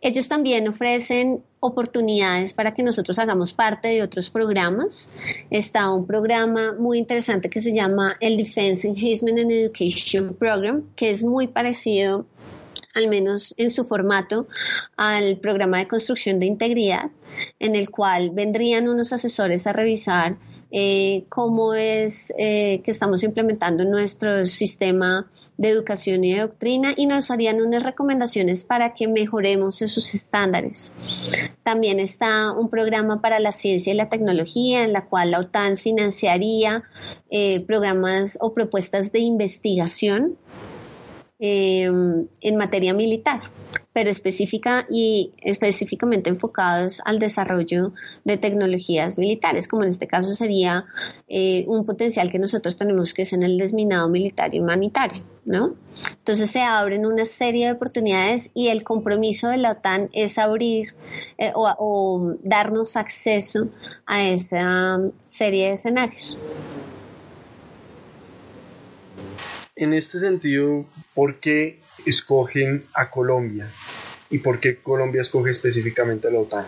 Ellos 0.01 0.27
también 0.27 0.67
ofrecen 0.67 1.43
oportunidades 1.59 2.53
para 2.53 2.73
que 2.73 2.83
nosotros 2.83 3.17
hagamos 3.19 3.53
parte 3.53 3.87
de 3.87 4.03
otros 4.03 4.29
programas. 4.29 5.11
Está 5.49 5.91
un 5.91 6.05
programa 6.05 6.75
muy 6.77 6.99
interesante 6.99 7.49
que 7.49 7.61
se 7.61 7.73
llama 7.73 8.17
el 8.19 8.37
Defense 8.37 8.87
Enhancement 8.87 9.39
and 9.39 9.51
Education 9.51 10.35
Program, 10.35 10.83
que 10.95 11.09
es 11.09 11.23
muy 11.23 11.47
parecido 11.47 12.25
al 12.93 13.07
menos 13.07 13.53
en 13.57 13.69
su 13.69 13.85
formato, 13.85 14.47
al 14.95 15.37
programa 15.37 15.77
de 15.77 15.87
construcción 15.87 16.39
de 16.39 16.47
integridad, 16.47 17.11
en 17.59 17.75
el 17.75 17.89
cual 17.91 18.31
vendrían 18.31 18.89
unos 18.89 19.13
asesores 19.13 19.67
a 19.67 19.73
revisar 19.73 20.37
eh, 20.69 21.25
cómo 21.29 21.73
es 21.73 22.33
eh, 22.37 22.81
que 22.83 22.91
estamos 22.91 23.23
implementando 23.23 23.85
nuestro 23.85 24.43
sistema 24.43 25.29
de 25.57 25.69
educación 25.69 26.23
y 26.23 26.33
de 26.33 26.41
doctrina 26.41 26.93
y 26.97 27.05
nos 27.05 27.31
harían 27.31 27.61
unas 27.61 27.83
recomendaciones 27.83 28.63
para 28.65 28.93
que 28.93 29.07
mejoremos 29.07 29.81
esos 29.81 30.13
estándares. 30.13 30.93
También 31.63 31.99
está 31.99 32.51
un 32.51 32.69
programa 32.69 33.21
para 33.21 33.39
la 33.39 33.53
ciencia 33.53 33.93
y 33.93 33.95
la 33.95 34.09
tecnología 34.09 34.83
en 34.83 34.91
la 34.91 35.05
cual 35.05 35.31
la 35.31 35.39
OTAN 35.39 35.77
financiaría 35.77 36.83
eh, 37.29 37.61
programas 37.61 38.37
o 38.41 38.53
propuestas 38.53 39.11
de 39.11 39.19
investigación 39.19 40.35
en 41.39 42.55
materia 42.57 42.95
militar 42.95 43.41
pero 43.97 44.11
específica 44.11 44.85
y 44.91 45.31
específicamente 45.41 46.29
enfocados 46.29 47.01
al 47.03 47.17
desarrollo 47.17 47.93
de 48.25 48.37
tecnologías 48.37 49.17
militares, 49.17 49.67
como 49.67 49.81
en 49.81 49.89
este 49.89 50.05
caso 50.05 50.35
sería 50.35 50.85
eh, 51.27 51.65
un 51.67 51.83
potencial 51.83 52.31
que 52.31 52.37
nosotros 52.37 52.77
tenemos 52.77 53.15
que 53.15 53.23
es 53.23 53.33
en 53.33 53.41
el 53.41 53.57
desminado 53.57 54.07
militar 54.07 54.53
y 54.53 54.59
humanitario, 54.59 55.23
¿no? 55.45 55.73
Entonces 56.11 56.51
se 56.51 56.61
abren 56.61 57.07
una 57.07 57.25
serie 57.25 57.65
de 57.65 57.71
oportunidades 57.71 58.51
y 58.53 58.67
el 58.67 58.83
compromiso 58.83 59.47
de 59.47 59.57
la 59.57 59.71
OTAN 59.71 60.11
es 60.13 60.37
abrir 60.37 60.93
eh, 61.39 61.51
o 61.55 62.35
darnos 62.43 62.97
acceso 62.97 63.69
a 64.05 64.29
esa 64.29 64.99
serie 65.23 65.69
de 65.69 65.73
escenarios. 65.73 66.37
En 69.75 69.95
este 69.95 70.19
sentido, 70.19 70.85
¿por 71.15 71.39
qué 71.39 71.79
escogen 72.05 72.85
a 72.93 73.09
Colombia 73.09 73.67
y 74.29 74.39
por 74.39 74.59
qué 74.59 74.77
Colombia 74.77 75.21
escoge 75.21 75.51
específicamente 75.51 76.29
la 76.31 76.39
OTAN. 76.39 76.65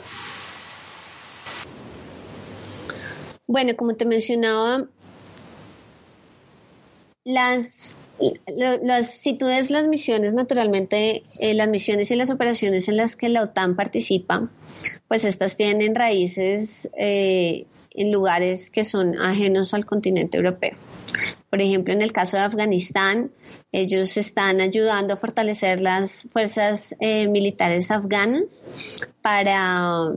Bueno, 3.48 3.76
como 3.76 3.96
te 3.96 4.06
mencionaba, 4.06 4.86
las, 7.24 7.98
las, 8.48 9.70
las 9.70 9.88
misiones, 9.88 10.34
naturalmente, 10.34 11.24
eh, 11.40 11.54
las 11.54 11.68
misiones 11.68 12.12
y 12.12 12.16
las 12.16 12.30
operaciones 12.30 12.88
en 12.88 12.98
las 12.98 13.16
que 13.16 13.30
la 13.30 13.44
OTAN 13.44 13.76
participa, 13.76 14.50
pues 15.08 15.26
estas 15.26 15.58
tienen 15.58 15.96
raíces 15.96 16.90
eh, 16.98 17.66
en 17.92 18.12
lugares 18.12 18.70
que 18.70 18.84
son 18.84 19.20
ajenos 19.20 19.74
al 19.74 19.86
continente 19.86 20.38
europeo. 20.38 20.78
Por 21.50 21.62
ejemplo, 21.62 21.94
en 21.94 22.02
el 22.02 22.12
caso 22.12 22.38
de 22.38 22.44
Afganistán, 22.44 23.32
ellos 23.72 24.18
están 24.18 24.62
ayudando 24.62 25.14
a 25.14 25.18
fortalecer 25.18 25.82
las 25.82 26.28
fuerzas 26.32 26.96
eh, 27.00 27.28
militares 27.28 27.90
afganas 27.92 28.66
para, 29.22 30.14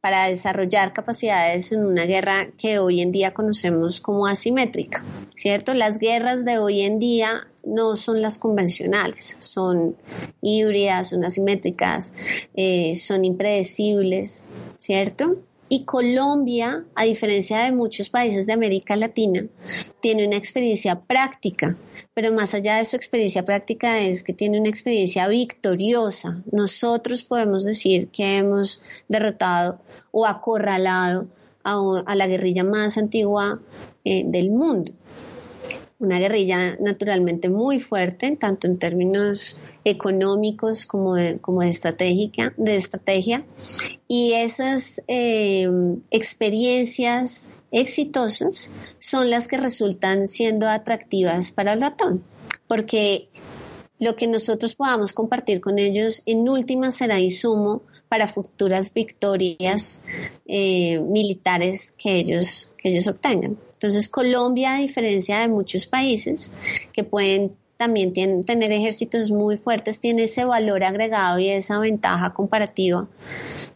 para 0.00 0.26
desarrollar 0.28 0.92
capacidades 0.92 1.70
en 1.72 1.84
una 1.84 2.04
guerra 2.04 2.48
que 2.56 2.78
hoy 2.78 3.00
en 3.00 3.12
día 3.12 3.34
conocemos 3.34 4.00
como 4.00 4.26
asimétrica, 4.26 5.04
¿cierto? 5.34 5.74
Las 5.74 5.98
guerras 5.98 6.44
de 6.44 6.58
hoy 6.58 6.82
en 6.82 6.98
día 6.98 7.46
no 7.64 7.94
son 7.96 8.22
las 8.22 8.38
convencionales, 8.38 9.36
son 9.38 9.96
híbridas, 10.40 11.10
son 11.10 11.24
asimétricas, 11.24 12.12
eh, 12.54 12.94
son 12.94 13.24
impredecibles, 13.24 14.46
¿cierto? 14.76 15.36
Y 15.70 15.84
Colombia, 15.84 16.84
a 16.94 17.04
diferencia 17.04 17.58
de 17.58 17.72
muchos 17.72 18.08
países 18.08 18.46
de 18.46 18.54
América 18.54 18.96
Latina, 18.96 19.46
tiene 20.00 20.26
una 20.26 20.36
experiencia 20.36 21.00
práctica, 21.00 21.76
pero 22.14 22.32
más 22.32 22.54
allá 22.54 22.76
de 22.76 22.86
su 22.86 22.96
experiencia 22.96 23.44
práctica 23.44 23.98
es 24.00 24.22
que 24.22 24.32
tiene 24.32 24.58
una 24.58 24.70
experiencia 24.70 25.28
victoriosa. 25.28 26.42
Nosotros 26.50 27.22
podemos 27.22 27.64
decir 27.64 28.08
que 28.08 28.38
hemos 28.38 28.82
derrotado 29.08 29.80
o 30.10 30.26
acorralado 30.26 31.26
a, 31.64 32.14
la 32.14 32.26
guerrilla 32.26 32.64
más 32.64 32.96
antigua 32.96 33.60
eh, 34.04 34.22
del 34.26 34.50
mundo 34.50 34.92
una 35.98 36.18
guerrilla 36.18 36.76
naturalmente 36.76 37.48
muy 37.48 37.80
fuerte, 37.80 38.36
tanto 38.36 38.66
en 38.66 38.78
términos 38.78 39.58
económicos 39.84 40.86
como 40.86 41.16
de, 41.16 41.38
como 41.38 41.62
de, 41.62 41.68
estratégica, 41.68 42.54
de 42.56 42.76
estrategia. 42.76 43.44
Y 44.06 44.34
esas 44.34 45.02
eh, 45.08 45.68
experiencias 46.10 47.50
exitosas 47.70 48.70
son 48.98 49.30
las 49.30 49.48
que 49.48 49.56
resultan 49.56 50.26
siendo 50.26 50.68
atractivas 50.68 51.50
para 51.50 51.72
el 51.72 51.80
ratón, 51.80 52.22
porque 52.68 53.28
lo 53.98 54.14
que 54.14 54.28
nosotros 54.28 54.76
podamos 54.76 55.12
compartir 55.12 55.60
con 55.60 55.78
ellos 55.78 56.22
en 56.24 56.48
última 56.48 56.92
será 56.92 57.18
insumo 57.18 57.82
para 58.08 58.26
futuras 58.26 58.92
victorias 58.92 60.02
eh, 60.46 61.00
militares 61.00 61.94
que 61.96 62.16
ellos, 62.16 62.70
que 62.78 62.88
ellos 62.90 63.06
obtengan. 63.06 63.58
Entonces, 63.72 64.08
Colombia, 64.08 64.74
a 64.74 64.78
diferencia 64.78 65.38
de 65.40 65.48
muchos 65.48 65.86
países 65.86 66.50
que 66.92 67.04
pueden 67.04 67.56
también 67.76 68.12
tener 68.12 68.72
ejércitos 68.72 69.30
muy 69.30 69.56
fuertes, 69.56 70.00
tiene 70.00 70.24
ese 70.24 70.44
valor 70.44 70.82
agregado 70.82 71.38
y 71.38 71.48
esa 71.48 71.78
ventaja 71.78 72.34
comparativa 72.34 73.06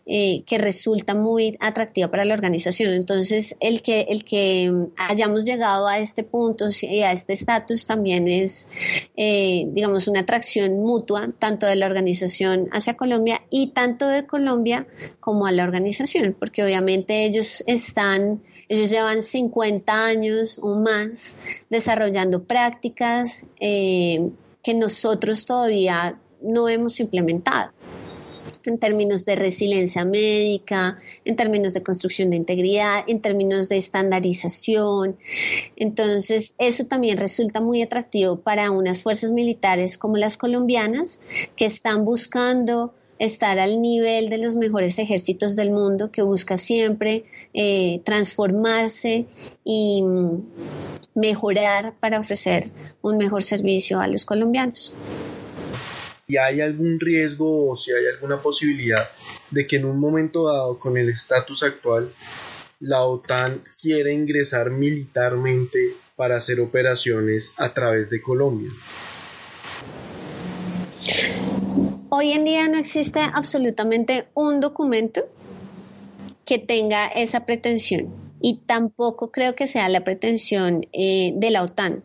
eh, 0.05 0.43
que 0.47 0.59
resulta 0.59 1.15
muy 1.15 1.57
atractiva 1.61 2.11
para 2.11 2.25
la 2.25 2.35
organización. 2.35 2.93
Entonces, 2.93 3.57
el 3.61 3.83
que, 3.83 4.01
el 4.09 4.25
que 4.25 4.73
hayamos 4.97 5.45
llegado 5.45 5.87
a 5.87 6.01
este 6.01 6.25
punto 6.25 6.71
y 6.81 7.03
a 7.03 7.13
este 7.13 7.35
estatus 7.35 7.87
también 7.87 8.27
es, 8.27 8.69
eh, 9.17 9.65
digamos, 9.69 10.09
una 10.09 10.21
atracción 10.21 10.81
mutua, 10.81 11.31
tanto 11.39 11.67
de 11.67 11.77
la 11.77 11.87
organización 11.87 12.69
hacia 12.73 12.97
Colombia 12.97 13.43
y 13.49 13.69
tanto 13.69 14.09
de 14.09 14.27
Colombia 14.27 14.89
como 15.21 15.47
a 15.47 15.53
la 15.53 15.63
organización, 15.63 16.35
porque 16.37 16.65
obviamente 16.65 17.25
ellos 17.25 17.63
están, 17.69 18.43
ellos 18.69 18.91
llevan 18.91 19.23
50 19.23 20.05
años 20.05 20.59
o 20.61 20.75
más 20.75 21.39
desarrollando 21.71 22.43
prácticas 22.43 23.47
eh, 23.61 24.31
que 24.65 24.75
nosotros 24.75 25.47
todavía 25.47 26.15
no 26.41 26.69
hemos 26.69 26.99
implementado 26.99 27.71
en 28.71 28.79
términos 28.79 29.25
de 29.25 29.37
resiliencia 29.37 30.05
médica, 30.05 30.99
en 31.25 31.37
términos 31.37 31.75
de 31.75 31.83
construcción 31.83 32.31
de 32.31 32.37
integridad, 32.37 33.05
en 33.07 33.21
términos 33.21 33.69
de 33.69 33.77
estandarización. 33.77 35.17
Entonces, 35.77 36.55
eso 36.59 36.87
también 36.87 37.19
resulta 37.19 37.61
muy 37.61 37.83
atractivo 37.83 38.41
para 38.41 38.71
unas 38.71 39.03
fuerzas 39.03 39.33
militares 39.33 39.99
como 39.99 40.17
las 40.17 40.37
colombianas 40.37 41.21
que 41.57 41.67
están 41.67 42.05
buscando 42.05 42.95
estar 43.19 43.59
al 43.61 43.81
nivel 43.81 44.31
de 44.31 44.39
los 44.39 44.57
mejores 44.57 44.99
ejércitos 44.99 45.55
del 45.55 45.71
mundo, 45.71 46.11
que 46.11 46.23
busca 46.23 46.57
siempre 46.57 47.25
eh, 47.55 48.01
transformarse 48.05 49.27
y 49.63 50.03
mm, 50.03 50.43
mejorar 51.15 51.95
para 52.01 52.19
ofrecer 52.19 52.73
un 53.01 53.19
mejor 53.19 53.45
servicio 53.45 54.01
a 54.01 54.09
los 54.09 54.25
colombianos 54.25 54.95
si 56.33 56.39
hay 56.39 56.63
algún 56.63 56.99
riesgo 56.99 57.69
o 57.69 57.77
si 57.77 57.93
hay 57.93 58.07
alguna 58.07 58.41
posibilidad 58.41 59.07
de 59.51 59.67
que 59.67 59.77
en 59.77 59.85
un 59.85 60.01
momento 60.01 60.47
dado 60.47 60.79
con 60.79 60.97
el 60.97 61.11
estatus 61.11 61.63
actual 61.63 62.11
la 62.81 63.03
OTAN 63.03 63.63
quiera 63.79 64.11
ingresar 64.11 64.71
militarmente 64.71 65.79
para 66.17 66.37
hacer 66.37 66.59
operaciones 66.61 67.53
a 67.59 67.75
través 67.75 68.09
de 68.09 68.23
Colombia. 68.23 68.71
Hoy 72.09 72.33
en 72.33 72.47
día 72.47 72.67
no 72.67 72.79
existe 72.79 73.21
absolutamente 73.21 74.25
un 74.33 74.61
documento 74.61 75.29
que 76.47 76.59
tenga 76.59 77.09
esa 77.09 77.45
pretensión 77.45 78.09
y 78.41 78.61
tampoco 78.65 79.31
creo 79.31 79.55
que 79.55 79.67
sea 79.67 79.91
la 79.91 80.03
pretensión 80.03 80.87
eh, 80.95 81.35
de 81.37 81.51
la 81.51 81.63
OTAN 81.63 82.03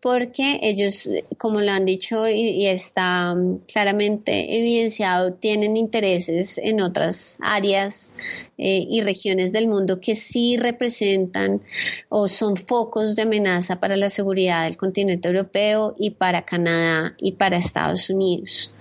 porque 0.00 0.60
ellos, 0.62 1.08
como 1.38 1.60
lo 1.60 1.70
han 1.70 1.84
dicho 1.84 2.28
y, 2.28 2.66
está 2.66 3.34
mm, 3.34 3.60
claramente 3.72 4.58
evidenciado, 4.58 5.34
tienen 5.34 5.76
intereses 5.76 6.58
en 6.58 6.80
otras 6.80 7.38
áreas 7.40 8.14
eh, 8.58 8.86
y 8.88 9.02
regiones 9.02 9.52
del 9.52 9.68
mundo 9.68 10.00
que 10.00 10.14
sí 10.14 10.56
representan 10.56 11.62
o 12.08 12.28
son 12.28 12.56
focos 12.56 13.16
de 13.16 13.22
amenaza 13.22 13.80
para 13.80 13.96
la 13.96 14.08
seguridad 14.08 14.64
del 14.64 14.76
continente 14.76 15.28
europeo 15.28 15.94
y 15.98 16.10
para 16.10 16.44
Canadá 16.44 17.14
y 17.18 17.32
para 17.32 17.56
Estados 17.56 18.10
Unidos. 18.10 18.74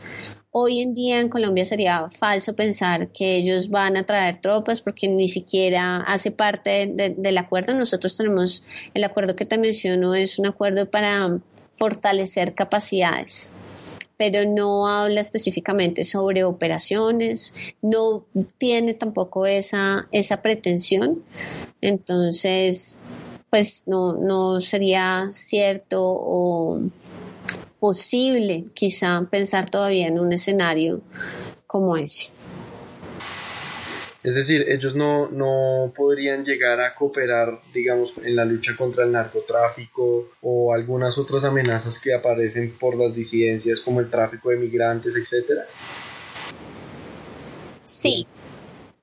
Hoy 0.56 0.82
en 0.82 0.94
día 0.94 1.20
en 1.20 1.30
Colombia 1.30 1.66
sería 1.66 2.08
falso 2.12 2.56
pensar 2.56 3.08
que 3.08 3.38
ellos 3.38 3.72
van 3.72 3.98
a 3.98 4.04
traer 4.04 4.36
tropas 4.36 4.84
porque 4.84 5.08
ni 5.08 5.28
siquiera 5.28 5.98
hace 5.98 6.30
parte 6.30 6.94
del 7.18 7.38
acuerdo. 7.40 7.74
Nosotros 7.74 8.16
tenemos 8.16 8.64
el 8.94 9.04
acuerdo 9.04 9.36
que 9.36 9.48
te 9.48 9.58
menciono, 9.58 10.14
es 10.14 10.38
un 10.38 10.46
acuerdo 10.46 10.92
para 10.92 11.40
fortalecer 11.74 12.54
capacidades 12.54 13.52
pero 14.16 14.48
no 14.48 14.88
habla 14.88 15.22
específicamente 15.22 16.04
sobre 16.04 16.44
operaciones, 16.44 17.56
no 17.82 18.24
tiene 18.60 18.94
tampoco 18.94 19.48
esa, 19.48 20.08
esa 20.12 20.42
pretensión. 20.42 21.24
Entonces, 21.82 22.96
pues 23.50 23.84
no, 23.88 24.14
no 24.14 24.62
sería 24.62 25.28
cierto 25.32 26.02
o 26.04 26.80
posible 27.84 28.64
quizá 28.74 29.28
pensar 29.30 29.70
todavía 29.70 30.08
en 30.08 30.18
un 30.18 30.32
escenario 30.32 31.02
como 31.68 31.98
ese. 31.98 32.30
Es 34.24 34.36
decir, 34.36 34.66
ellos 34.70 34.96
no, 34.96 35.30
no 35.30 35.92
podrían 35.94 36.46
llegar 36.46 36.80
a 36.80 36.96
cooperar, 36.96 37.60
digamos, 37.74 38.14
en 38.24 38.38
la 38.38 38.46
lucha 38.46 38.78
contra 38.78 39.04
el 39.04 39.12
narcotráfico 39.12 40.30
o 40.42 40.74
algunas 40.74 41.18
otras 41.18 41.44
amenazas 41.44 42.00
que 42.00 42.14
aparecen 42.14 42.72
por 42.80 42.96
las 42.96 43.14
disidencias 43.14 43.82
como 43.82 44.00
el 44.00 44.10
tráfico 44.10 44.52
de 44.52 44.56
migrantes, 44.56 45.18
etcétera. 45.18 45.66
Sí, 47.84 48.26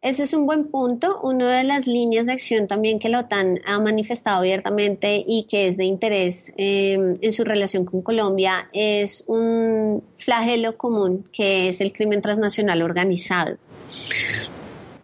ese 0.03 0.23
es 0.23 0.33
un 0.33 0.47
buen 0.47 0.71
punto. 0.71 1.21
Una 1.23 1.59
de 1.59 1.65
las 1.65 1.87
líneas 1.87 2.25
de 2.25 2.33
acción 2.33 2.67
también 2.67 2.99
que 2.99 3.11
la 3.11 3.21
OTAN 3.21 3.61
ha 3.67 3.79
manifestado 3.81 4.39
abiertamente 4.39 5.23
y 5.27 5.43
que 5.43 5.67
es 5.67 5.77
de 5.77 5.85
interés 5.85 6.55
em, 6.57 7.17
en 7.21 7.33
su 7.33 7.45
relación 7.45 7.85
con 7.85 8.01
Colombia 8.01 8.71
es 8.73 9.25
un 9.27 10.03
flagelo 10.17 10.79
común 10.79 11.29
que 11.33 11.69
es 11.69 11.83
el 11.83 11.93
crimen 11.93 12.23
transnacional 12.23 12.81
organizado. 12.81 13.59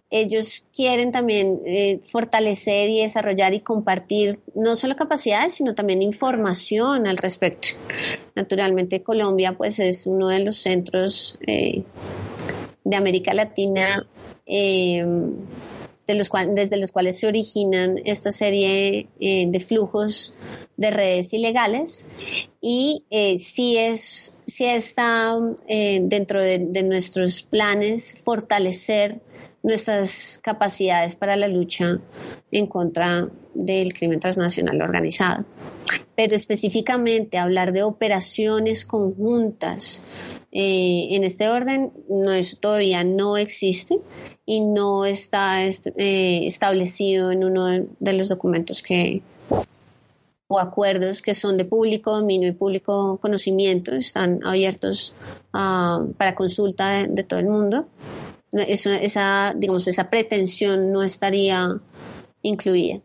Ellos 0.09 0.65
quieren 0.75 1.13
también 1.13 1.61
eh, 1.67 2.01
fortalecer 2.03 2.89
y 2.89 3.03
desarrollar 3.03 3.53
y 3.53 3.61
compartir 3.61 4.41
no 4.55 4.77
solo 4.77 4.97
capacidades, 4.97 5.53
sino 5.55 5.75
también 5.75 6.01
información 6.01 7.07
al 7.07 7.19
respecto. 7.19 7.69
Naturalmente 8.35 9.03
Colombia 9.03 9.59
pues 9.59 9.79
es 9.79 10.07
uno 10.07 10.29
de 10.29 10.39
los 10.39 10.57
centros 10.57 11.37
eh, 11.47 11.83
de 12.85 12.97
América 12.97 13.35
Latina 13.35 14.07
Em, 14.47 15.35
de 16.07 16.15
los 16.15 16.31
desde 16.55 16.77
los 16.77 16.93
cuales 16.93 17.19
se 17.19 17.27
originan 17.27 18.01
esta 18.05 18.31
serie 18.31 19.09
eh, 19.19 19.47
de 19.49 19.61
flujos 19.61 20.35
de 20.77 20.91
redes 20.91 21.33
ilegales. 21.33 22.07
Y 22.61 23.05
eh, 23.11 23.39
si 23.39 23.77
es 23.77 24.35
si 24.47 24.65
está 24.67 25.37
eh, 25.67 26.01
dentro 26.03 26.41
de, 26.41 26.83
nuestros 26.85 27.43
planes 27.43 28.17
fortalecer 28.25 29.21
nuestras 29.67 30.39
capacidades 30.45 31.17
para 31.17 31.35
la 31.35 31.49
lucha 31.49 31.99
en 32.53 32.69
contra 32.69 33.29
del 33.53 33.93
crimen 33.95 34.21
transnacional 34.21 34.81
organizado. 34.81 35.45
Pero 36.15 36.37
específicamente 36.37 37.37
hablar 37.37 37.73
de 37.73 37.83
operaciones 37.83 38.87
conjuntas 38.87 40.05
eh, 40.53 41.09
en 41.11 41.25
este 41.25 41.49
orden, 41.49 41.93
no, 42.09 42.33
eso 42.33 42.57
todavía 42.59 43.03
no 43.03 43.37
existe 43.37 43.99
y 44.47 44.61
no 44.61 45.05
está 45.05 45.67
eh, 45.67 46.47
establecido 46.47 47.33
en 47.33 47.43
uno 47.43 47.67
de, 47.99 48.13
los 48.13 48.29
documentos 48.29 48.83
que 48.83 49.21
o 50.47 50.61
acuerdos 50.61 51.23
que 51.23 51.35
son 51.35 51.57
de 51.57 51.65
público 51.65 52.13
dominio 52.13 52.51
y 52.51 52.53
público 52.53 53.19
conocimiento, 53.21 53.97
están 53.97 54.39
abiertos 54.45 55.13
ah, 55.53 56.07
para 56.17 56.37
consulta 56.37 57.05
de 57.05 57.25
todo 57.25 57.41
el 57.41 57.47
mundo 57.47 57.89
esa, 58.53 59.55
digamos, 59.57 59.87
esa 59.89 60.09
pretensión 60.11 60.93
no 60.93 61.03
estaría 61.03 61.79
incluida. 62.43 63.01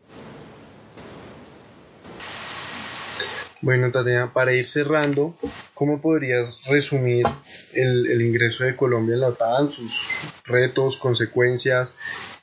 Bueno, 3.63 3.91
Tatiana, 3.91 4.33
para 4.33 4.53
ir 4.53 4.65
cerrando, 4.65 5.35
¿cómo 5.75 6.01
podrías 6.01 6.59
resumir 6.65 7.25
el, 7.73 8.19
ingreso 8.19 8.63
de 8.63 8.75
Colombia 8.75 9.13
en 9.13 9.21
la 9.21 9.27
OTAN, 9.27 9.69
sus 9.69 10.07
retos, 10.45 10.97
consecuencias, 10.97 11.95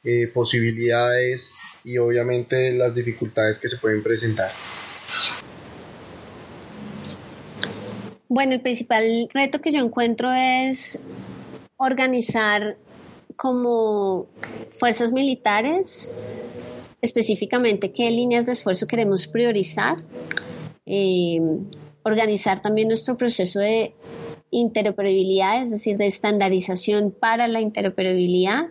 eh, 0.05 0.31
posibilidades 0.33 1.53
y 1.83 1.99
obviamente 1.99 2.71
las 2.71 2.95
dificultades 2.95 3.59
que 3.59 3.69
se 3.69 3.79
pueden 3.79 4.01
presentar? 4.05 4.53
Bueno, 8.29 8.53
el 8.53 8.61
principal 8.61 9.29
reto 9.35 9.61
que 9.61 9.73
yo 9.73 9.81
encuentro 9.81 10.33
es 10.33 11.01
organizar 11.79 12.77
como 13.38 14.27
fuerzas 14.68 15.12
militares, 15.12 16.12
específicamente 17.01 17.92
qué 17.92 18.11
líneas 18.11 18.46
de 18.46 18.53
esfuerzo 18.53 18.88
queremos 18.88 19.29
priorizar, 19.29 20.03
eh, 20.87 21.40
organizar 22.03 22.61
también 22.62 22.88
nuestro 22.88 23.16
proceso 23.16 23.61
de 23.61 23.94
interoperabilidad, 24.51 25.62
es 25.62 25.70
decir, 25.70 25.96
de 25.98 26.07
estandarización 26.07 27.12
para 27.12 27.46
la 27.46 27.61
interoperabilidad 27.61 28.70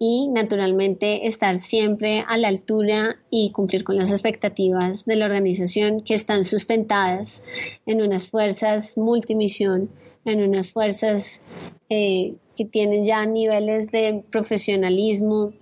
y 0.00 0.30
naturalmente 0.30 1.28
estar 1.28 1.58
siempre 1.58 2.24
a 2.26 2.36
la 2.36 2.48
altura 2.48 3.18
y 3.30 3.52
cumplir 3.52 3.84
con 3.84 3.96
las 3.96 4.10
expectativas 4.10 5.04
de 5.04 5.14
la 5.14 5.26
organización 5.26 6.00
que 6.00 6.14
están 6.14 6.42
sustentadas 6.42 7.44
en 7.86 8.02
unas 8.02 8.28
fuerzas 8.30 8.98
multimisión, 8.98 9.90
en 10.24 10.42
unas 10.42 10.72
fuerzas 10.72 11.42
eh, 11.88 12.34
que 12.56 12.64
tienen 12.64 13.04
ya 13.04 13.24
niveles 13.26 13.88
de 13.88 14.24
profesionalismo 14.30 15.52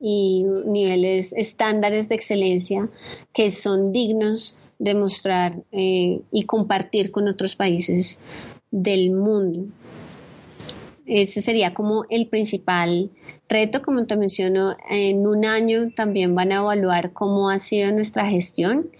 y 0.00 0.44
niveles 0.66 1.32
estándares 1.32 2.08
de 2.08 2.14
excelencia 2.14 2.88
que 3.32 3.50
son 3.50 3.92
dignos 3.92 4.56
de 4.78 4.94
mostrar 4.94 5.62
eh, 5.72 6.22
y 6.32 6.44
compartir 6.44 7.10
con 7.10 7.28
otros 7.28 7.54
países 7.54 8.18
del 8.70 9.10
mundo. 9.10 9.66
Ese 11.10 11.42
sería 11.42 11.74
como 11.74 12.04
el 12.08 12.28
principal 12.28 13.10
reto, 13.48 13.82
como 13.82 14.06
te 14.06 14.16
menciono, 14.16 14.76
en 14.88 15.26
un 15.26 15.44
año 15.44 15.90
también 15.90 16.36
van 16.36 16.52
a 16.52 16.58
evaluar 16.58 17.12
cómo 17.12 17.50
ha 17.50 17.58
sido 17.58 17.90
nuestra 17.90 18.28
gestión 18.28 18.92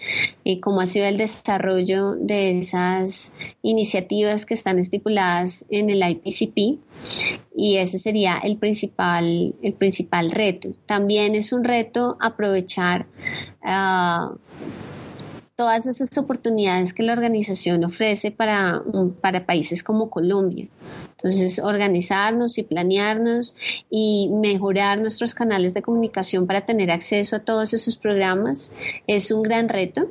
y 0.43 0.59
cómo 0.59 0.81
ha 0.81 0.87
sido 0.87 1.07
el 1.07 1.19
desarrollo 1.19 2.17
de 2.17 2.59
esas 2.59 3.33
iniciativas 3.63 4.45
que 4.45 4.55
están 4.55 4.81
estipuladas 4.81 5.65
en 5.71 5.89
el 5.89 6.03
IPCP 6.03 6.81
y 7.55 7.77
ese 7.77 7.99
sería 7.99 8.39
el 8.39 8.57
principal, 8.57 9.55
el 9.63 9.75
principal 9.75 10.33
reto. 10.33 10.71
También 10.87 11.37
es 11.37 11.53
un 11.53 11.63
reto 11.63 12.17
aprovechar 12.21 13.07
uh, 13.63 14.35
todas 15.61 15.85
esas 15.85 16.17
oportunidades 16.17 16.95
que 16.95 17.03
la 17.03 17.13
organización 17.13 17.85
ofrece 17.85 18.31
para, 18.31 18.83
para 19.21 19.45
países 19.45 19.83
como 19.83 20.09
Colombia. 20.09 20.69
Entonces, 21.19 21.59
organizarnos 21.59 22.57
y 22.57 22.63
planearnos 22.63 23.55
y 23.91 24.31
mejorar 24.33 25.03
nuestros 25.03 25.35
canales 25.35 25.75
de 25.75 25.83
comunicación 25.83 26.47
para 26.47 26.65
tener 26.65 26.91
acceso 26.91 27.37
a 27.37 27.41
todos 27.41 27.75
esos 27.75 27.99
programas 27.99 28.73
es 29.07 29.31
un 29.31 29.43
gran 29.43 29.69
reto, 29.69 30.11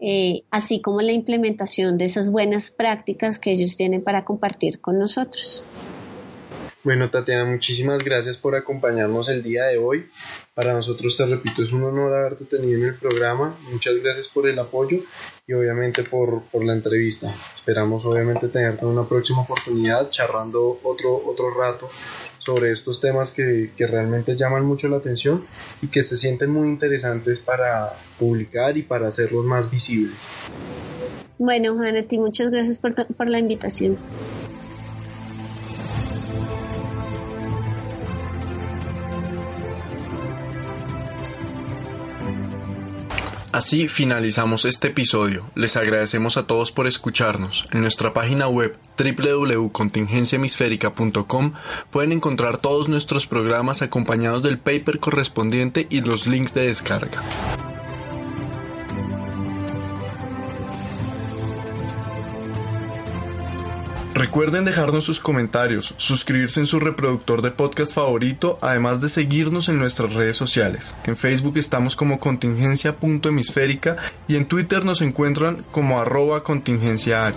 eh, 0.00 0.44
así 0.50 0.80
como 0.80 1.02
la 1.02 1.12
implementación 1.12 1.98
de 1.98 2.06
esas 2.06 2.30
buenas 2.30 2.70
prácticas 2.70 3.38
que 3.38 3.50
ellos 3.50 3.76
tienen 3.76 4.02
para 4.02 4.24
compartir 4.24 4.80
con 4.80 4.98
nosotros. 4.98 5.62
Bueno, 6.82 7.10
Tatiana, 7.10 7.44
muchísimas 7.44 8.02
gracias 8.02 8.38
por 8.38 8.56
acompañarnos 8.56 9.28
el 9.28 9.42
día 9.42 9.64
de 9.66 9.76
hoy. 9.76 10.06
Para 10.54 10.72
nosotros, 10.72 11.14
te 11.14 11.26
repito, 11.26 11.62
es 11.62 11.72
un 11.72 11.84
honor 11.84 12.14
haberte 12.14 12.46
tenido 12.46 12.78
en 12.78 12.84
el 12.86 12.94
programa. 12.94 13.54
Muchas 13.70 13.96
gracias 14.02 14.28
por 14.28 14.48
el 14.48 14.58
apoyo 14.58 14.98
y 15.46 15.52
obviamente 15.52 16.04
por, 16.04 16.42
la 16.64 16.72
entrevista. 16.72 17.34
Esperamos 17.54 18.06
obviamente 18.06 18.48
tenerte 18.48 18.86
en 18.86 18.92
una 18.92 19.04
próxima 19.04 19.42
oportunidad 19.42 20.08
charlando 20.08 20.80
otro, 20.82 21.20
otro 21.26 21.50
rato 21.50 21.90
sobre 22.38 22.72
estos 22.72 22.98
temas 22.98 23.30
que, 23.30 23.70
realmente 23.78 24.34
llaman 24.34 24.64
mucho 24.64 24.88
la 24.88 24.96
atención 24.96 25.44
y 25.82 25.88
que 25.88 26.02
se 26.02 26.16
sienten 26.16 26.50
muy 26.50 26.68
interesantes 26.68 27.40
para 27.40 27.92
publicar 28.18 28.78
y 28.78 28.82
para 28.82 29.08
hacerlos 29.08 29.44
más 29.44 29.70
visibles. 29.70 30.16
Bueno, 31.38 31.76
Juaneti, 31.76 32.18
muchas 32.18 32.50
gracias 32.50 32.78
por, 32.78 32.94
por 32.94 33.28
la 33.28 33.38
invitación. 33.38 33.98
Así 43.52 43.88
finalizamos 43.88 44.64
este 44.64 44.88
episodio. 44.88 45.44
Les 45.56 45.76
agradecemos 45.76 46.36
a 46.36 46.46
todos 46.46 46.70
por 46.70 46.86
escucharnos. 46.86 47.64
En 47.72 47.80
nuestra 47.80 48.12
página 48.12 48.46
web 48.46 48.78
www.contingenciahemisférica.com 48.96 51.54
pueden 51.90 52.12
encontrar 52.12 52.58
todos 52.58 52.88
nuestros 52.88 53.26
programas 53.26 53.82
acompañados 53.82 54.44
del 54.44 54.58
paper 54.58 55.00
correspondiente 55.00 55.88
y 55.90 56.02
los 56.02 56.28
links 56.28 56.54
de 56.54 56.68
descarga. 56.68 57.24
Recuerden 64.20 64.66
dejarnos 64.66 65.04
sus 65.04 65.18
comentarios, 65.18 65.94
suscribirse 65.96 66.60
en 66.60 66.66
su 66.66 66.78
reproductor 66.78 67.40
de 67.40 67.52
podcast 67.52 67.94
favorito, 67.94 68.58
además 68.60 69.00
de 69.00 69.08
seguirnos 69.08 69.70
en 69.70 69.78
nuestras 69.78 70.12
redes 70.12 70.36
sociales. 70.36 70.94
En 71.04 71.16
Facebook 71.16 71.56
estamos 71.56 71.96
como 71.96 72.18
contingencia.hemisférica 72.18 73.96
y 74.28 74.36
en 74.36 74.44
Twitter 74.44 74.84
nos 74.84 75.00
encuentran 75.00 75.64
como 75.70 76.02
arroba 76.02 76.42
contingenciah. 76.42 77.32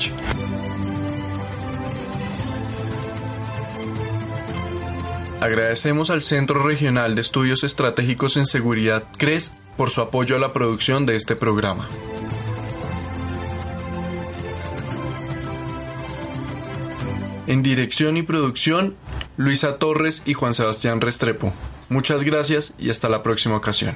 Agradecemos 5.39 6.09
al 6.09 6.21
Centro 6.21 6.67
Regional 6.67 7.15
de 7.15 7.21
Estudios 7.21 7.63
Estratégicos 7.63 8.36
en 8.36 8.45
Seguridad 8.45 9.05
CRES 9.17 9.53
por 9.77 9.89
su 9.89 10.01
apoyo 10.01 10.36
a 10.36 10.39
la 10.39 10.51
producción 10.51 11.05
de 11.05 11.15
este 11.15 11.38
programa. 11.38 11.88
En 17.46 17.62
dirección 17.62 18.16
y 18.16 18.22
producción, 18.22 18.96
Luisa 19.36 19.78
Torres 19.78 20.24
y 20.26 20.34
Juan 20.34 20.54
Sebastián 20.54 21.02
Restrepo. 21.02 21.54
Muchas 21.89 22.24
gracias 22.24 22.74
y 22.78 22.89
hasta 22.89 23.10
la 23.10 23.22
próxima 23.22 23.58
ocasión. 23.58 23.96